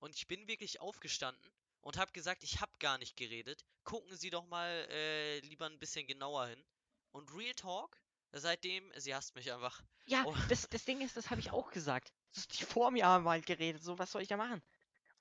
[0.00, 3.64] Und ich bin wirklich aufgestanden und habe gesagt, ich habe gar nicht geredet.
[3.84, 6.64] Gucken Sie doch mal äh, lieber ein bisschen genauer hin.
[7.12, 8.00] Und Real Talk,
[8.32, 9.82] seitdem, sie hasst mich einfach.
[10.06, 10.34] Ja, Oh.
[10.48, 12.12] das, das Ding ist, das habe ich auch gesagt.
[12.32, 13.82] So, Die vor mir haben halt geredet.
[13.82, 14.62] So, was soll ich da machen?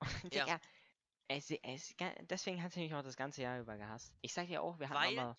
[0.00, 0.44] Und Ja.
[0.46, 0.60] Digga,
[1.28, 1.94] es, es,
[2.30, 4.12] deswegen hat sie mich auch das ganze Jahr über gehasst.
[4.22, 5.36] Ich sag dir auch, wir hatten Weil mal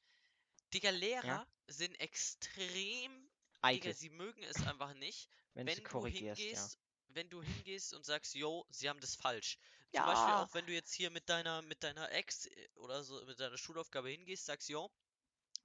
[0.73, 3.29] Digga, Lehrer sind extrem.
[3.65, 5.29] Digga, sie mögen es einfach nicht.
[5.53, 6.45] wenn du wenn du korrigierst, ja.
[6.45, 6.79] hingehst,
[7.09, 9.57] wenn du hingehst und sagst, yo, sie haben das falsch.
[9.91, 10.43] Zum Beispiel Ja.
[10.43, 13.57] auch, wenn du jetzt hier mit deiner, mit deiner Ex äh, oder so, mit deiner
[13.57, 14.91] Schulaufgabe hingehst, sagst, yo,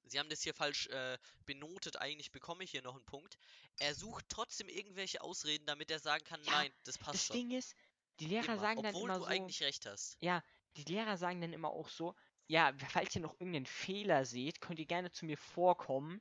[0.05, 3.37] sie haben das hier falsch äh, benotet, eigentlich bekomme ich hier noch einen Punkt.
[3.79, 7.37] Er sucht trotzdem irgendwelche Ausreden, damit er sagen kann, Ja, nein, das passt Das schon.
[7.37, 7.75] Ding ist,
[8.21, 10.19] die Lehrer Immer, sagen dann obwohl immer du so, eigentlich recht hast.
[10.21, 10.43] ja,
[10.77, 12.15] die Lehrer sagen dann immer auch so,
[12.47, 16.21] ja, falls ihr noch irgendeinen Fehler seht, könnt ihr gerne zu mir vorkommen,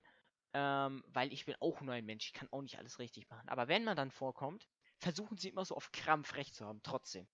[0.54, 3.50] ähm, weil ich bin auch nur ein Mensch, ich kann auch nicht alles richtig machen.
[3.50, 4.68] Aber wenn man dann vorkommt,
[5.00, 7.28] versuchen sie immer so auf Krampf recht zu haben, trotzdem.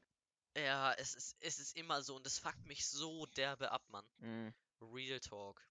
[0.55, 4.07] Ja, es ist, es ist immer so und das fuckt mich so derbe ab, Mann.
[4.19, 4.53] Mhm.
[4.81, 5.61] Real Talk.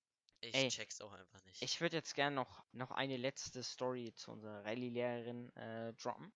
[0.41, 1.63] Ich Ey, check's auch einfach nicht.
[1.63, 6.33] Ich würde jetzt gerne noch, noch eine letzte Story zu unserer Rallye-Lehrerin äh, droppen.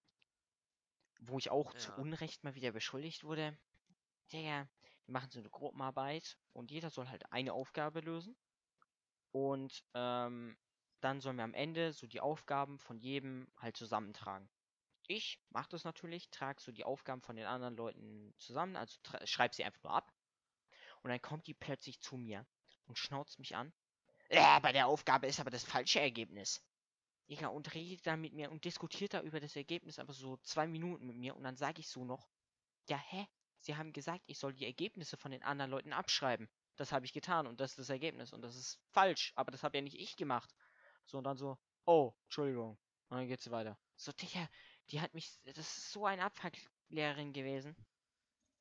[1.25, 1.97] Wo ich auch zu Ja.
[1.97, 3.57] Unrecht mal wieder beschuldigt wurde.
[4.33, 4.69] Digga,
[5.07, 8.37] wir machen so eine Gruppenarbeit und jeder soll halt eine Aufgabe lösen.
[9.31, 10.57] Und ähm,
[11.01, 14.49] dann sollen wir am Ende so die Aufgaben von jedem halt zusammentragen.
[15.09, 19.55] Ich mache das natürlich, trage so die Aufgaben von den anderen Leuten zusammen, also schreibe
[19.55, 20.13] sie einfach nur ab.
[21.03, 22.47] Und dann kommt die plötzlich zu mir
[22.87, 23.73] und schnauzt mich an.
[24.31, 26.65] Ja, bei der Aufgabe ist aber das falsche Ergebnis.
[27.33, 30.67] Digga, und redet da mit mir und diskutiert da über das Ergebnis einfach so zwei
[30.67, 32.29] Minuten mit mir und dann sage ich so noch,
[32.91, 33.27] ja, hä?
[33.59, 36.51] Sie haben gesagt, ich soll die Ergebnisse von den anderen Leuten abschreiben.
[36.77, 39.63] Das habe ich getan und das ist das Ergebnis und das ist falsch, aber das
[39.63, 40.55] habe ja nicht ich gemacht.
[41.07, 41.57] So und dann so,
[41.87, 42.79] oh, Entschuldigung.
[43.09, 43.79] Und dann geht's weiter.
[43.97, 44.47] So, Digga,
[44.91, 47.75] die hat mich, das ist so eine Abfucklehrerin gewesen.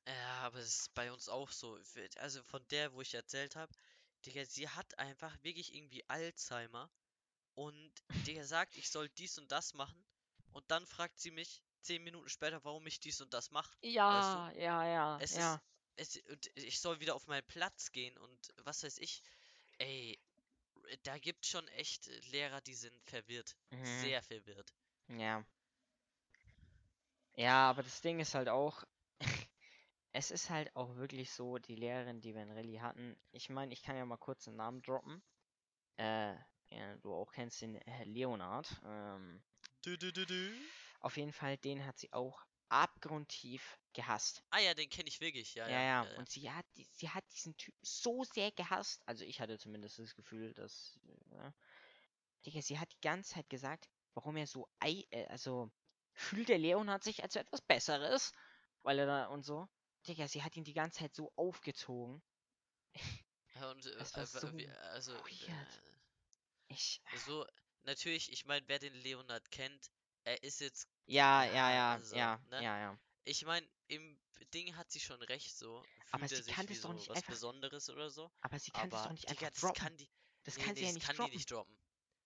[0.08, 1.78] Ja, aber es ist bei uns auch so.
[2.20, 3.74] Also von der, wo ich erzählt habe,
[4.26, 6.90] Digga, sie hat einfach wirklich irgendwie Alzheimer
[7.66, 7.92] und
[8.26, 10.04] Digga sagt, ich soll dies und das machen
[10.52, 13.76] und dann fragt sie mich zehn Minuten später, warum ich dies und das mache.
[13.82, 15.62] Ja, ja, ja, Es ja.
[15.96, 19.22] ist, es, und ich soll wieder auf meinen Platz gehen und was weiß ich.
[19.78, 20.20] Ey,
[21.04, 23.56] da gibt schon echt Lehrer, die sind verwirrt.
[23.72, 23.86] Mhm.
[24.02, 24.74] Sehr verwirrt.
[25.08, 25.46] Ja.
[27.36, 28.84] Ja, aber das Ding ist halt auch,
[30.14, 33.74] es ist halt auch wirklich so, die Lehrerin, die wir in Rallye hatten, ich meine,
[33.74, 35.24] ich kann ja mal kurz einen Namen droppen.
[35.98, 36.36] äh,
[36.72, 38.68] ja, du auch kennst den äh, Leonard.
[38.86, 39.42] Ähm,
[39.84, 40.52] Du, du, du, du.
[41.00, 44.44] auf jeden Fall, den hat sie auch abgrundtief gehasst.
[44.52, 45.82] Ah ja, den kenne ich wirklich, ja, Ja, ja.
[45.82, 46.12] ja.
[46.12, 46.18] ja.
[46.18, 49.02] Und sie hat, sie hat diesen Typ so sehr gehasst.
[49.08, 51.00] Also ich hatte zumindest das Gefühl, dass.
[51.32, 51.54] Ja,
[52.46, 55.70] Digga, sie hat die ganze Zeit gesagt, warum er so ei, äh, also
[56.14, 58.32] fühlt der Leonard sich als etwas Besseres,
[58.84, 59.68] weil er da und so.
[60.08, 62.22] Digga, sie hat ihn die ganze Zeit so aufgezogen.
[63.56, 64.48] Ja, Und, äh, äh, so
[64.90, 65.82] also, weird.
[66.74, 67.02] Ich.
[67.12, 67.46] äh, so,
[67.84, 69.92] natürlich, ich meine, wer den Leonard kennt,
[70.24, 72.64] er ist jetzt, Ja, Ja, ja, ja, also, ja, ne?
[72.64, 73.00] ja, ja.
[73.26, 74.20] ich meine, im
[74.54, 75.84] Ding hat sie schon recht, so.
[76.12, 78.32] Aber er sie sich kann wie das doch so nicht was einfach- Besonderes oder so.
[78.42, 79.82] Aber sie kann das Aber, doch nicht Digga, einfach das droppen.
[79.82, 80.10] kann die,
[80.44, 81.32] das nee, kann nee, sie ja das nicht kann droppen.
[81.32, 81.78] die nicht droppen.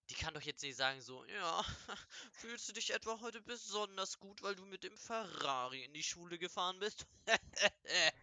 [0.10, 1.64] Die kann doch jetzt nicht sagen so, ja,
[2.34, 6.38] fühlst du dich etwa heute besonders gut, weil du mit dem Ferrari in die Schule
[6.38, 7.06] gefahren bist?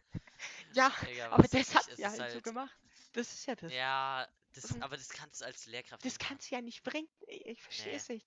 [0.74, 2.74] Ja, Digga, aber das hat sie ist halt so gemacht.
[3.12, 3.72] Das ist ja das.
[3.72, 7.08] Ja, das, aber das kannst du als Lehrkraft Das kannst du ja nicht bringen.
[7.26, 7.96] Ich verstehe Nee.
[7.96, 8.26] es nicht.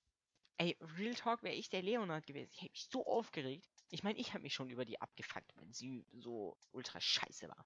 [0.58, 2.50] Ey, Real Talk wäre ich der Leonard gewesen.
[2.54, 3.70] Ich hätte mich so aufgeregt.
[3.90, 7.66] Ich meine, ich habe mich schon über die abgefuckt, wenn sie so ultra scheiße war.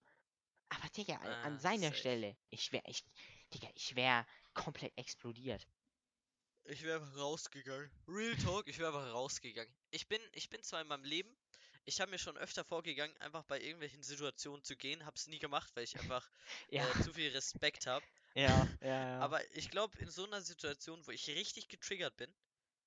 [0.69, 1.93] Aber Digga, an, an Ah, seiner.
[1.93, 3.05] Stelle, ich wäre echt,
[3.53, 5.67] Digga, ich wäre komplett explodiert.
[6.65, 7.91] Ich wäre rausgegangen.
[8.07, 9.73] Real Talk, ich wäre einfach rausgegangen.
[9.91, 11.35] Ich bin, ich bin zwar in meinem Leben,
[11.85, 15.75] ich habe mir schon öfter vorgegangen, einfach bei irgendwelchen Situationen zu gehen, hab's nie gemacht,
[15.75, 16.29] weil ich einfach
[16.71, 18.05] Ja, äh, zu viel Respekt habe.
[18.35, 19.19] Ja, ja, ja.
[19.19, 22.33] Aber ich glaube, in so einer Situation, wo ich richtig getriggert bin,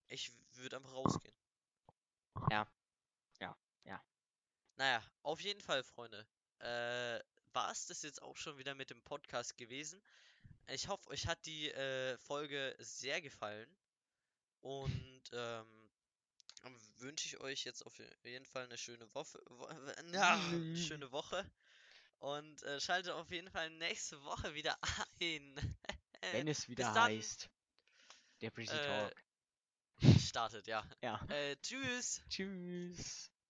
[0.08, 1.34] ich würde einfach rausgehen.
[2.50, 2.66] Ja.
[3.40, 4.02] Ja, ja.
[4.76, 6.26] Naja, auf jeden Fall, Freunde.
[6.58, 7.20] Äh,
[7.52, 10.02] war es das jetzt auch schon wieder mit dem Podcast gewesen?
[10.68, 13.68] Ich hoffe, euch hat die äh, Folge sehr gefallen.
[14.60, 15.90] Und ähm,
[16.98, 19.42] wünsche ich euch jetzt auf jeden Fall eine schöne Woche.
[19.46, 19.68] Wo,
[20.04, 20.38] na,
[20.76, 21.44] schöne Woche.
[22.22, 24.78] Und äh, schaltet auf jeden Fall nächste Woche wieder
[25.20, 25.76] ein.
[26.30, 27.10] Wenn es wieder dann.
[27.10, 27.50] heißt.
[28.40, 29.24] Der Breezy Äh, Talk.
[30.20, 30.88] Startet, ja.
[31.02, 31.20] Ja.
[31.30, 32.22] Äh, tschüss.
[32.28, 33.32] Tschüss.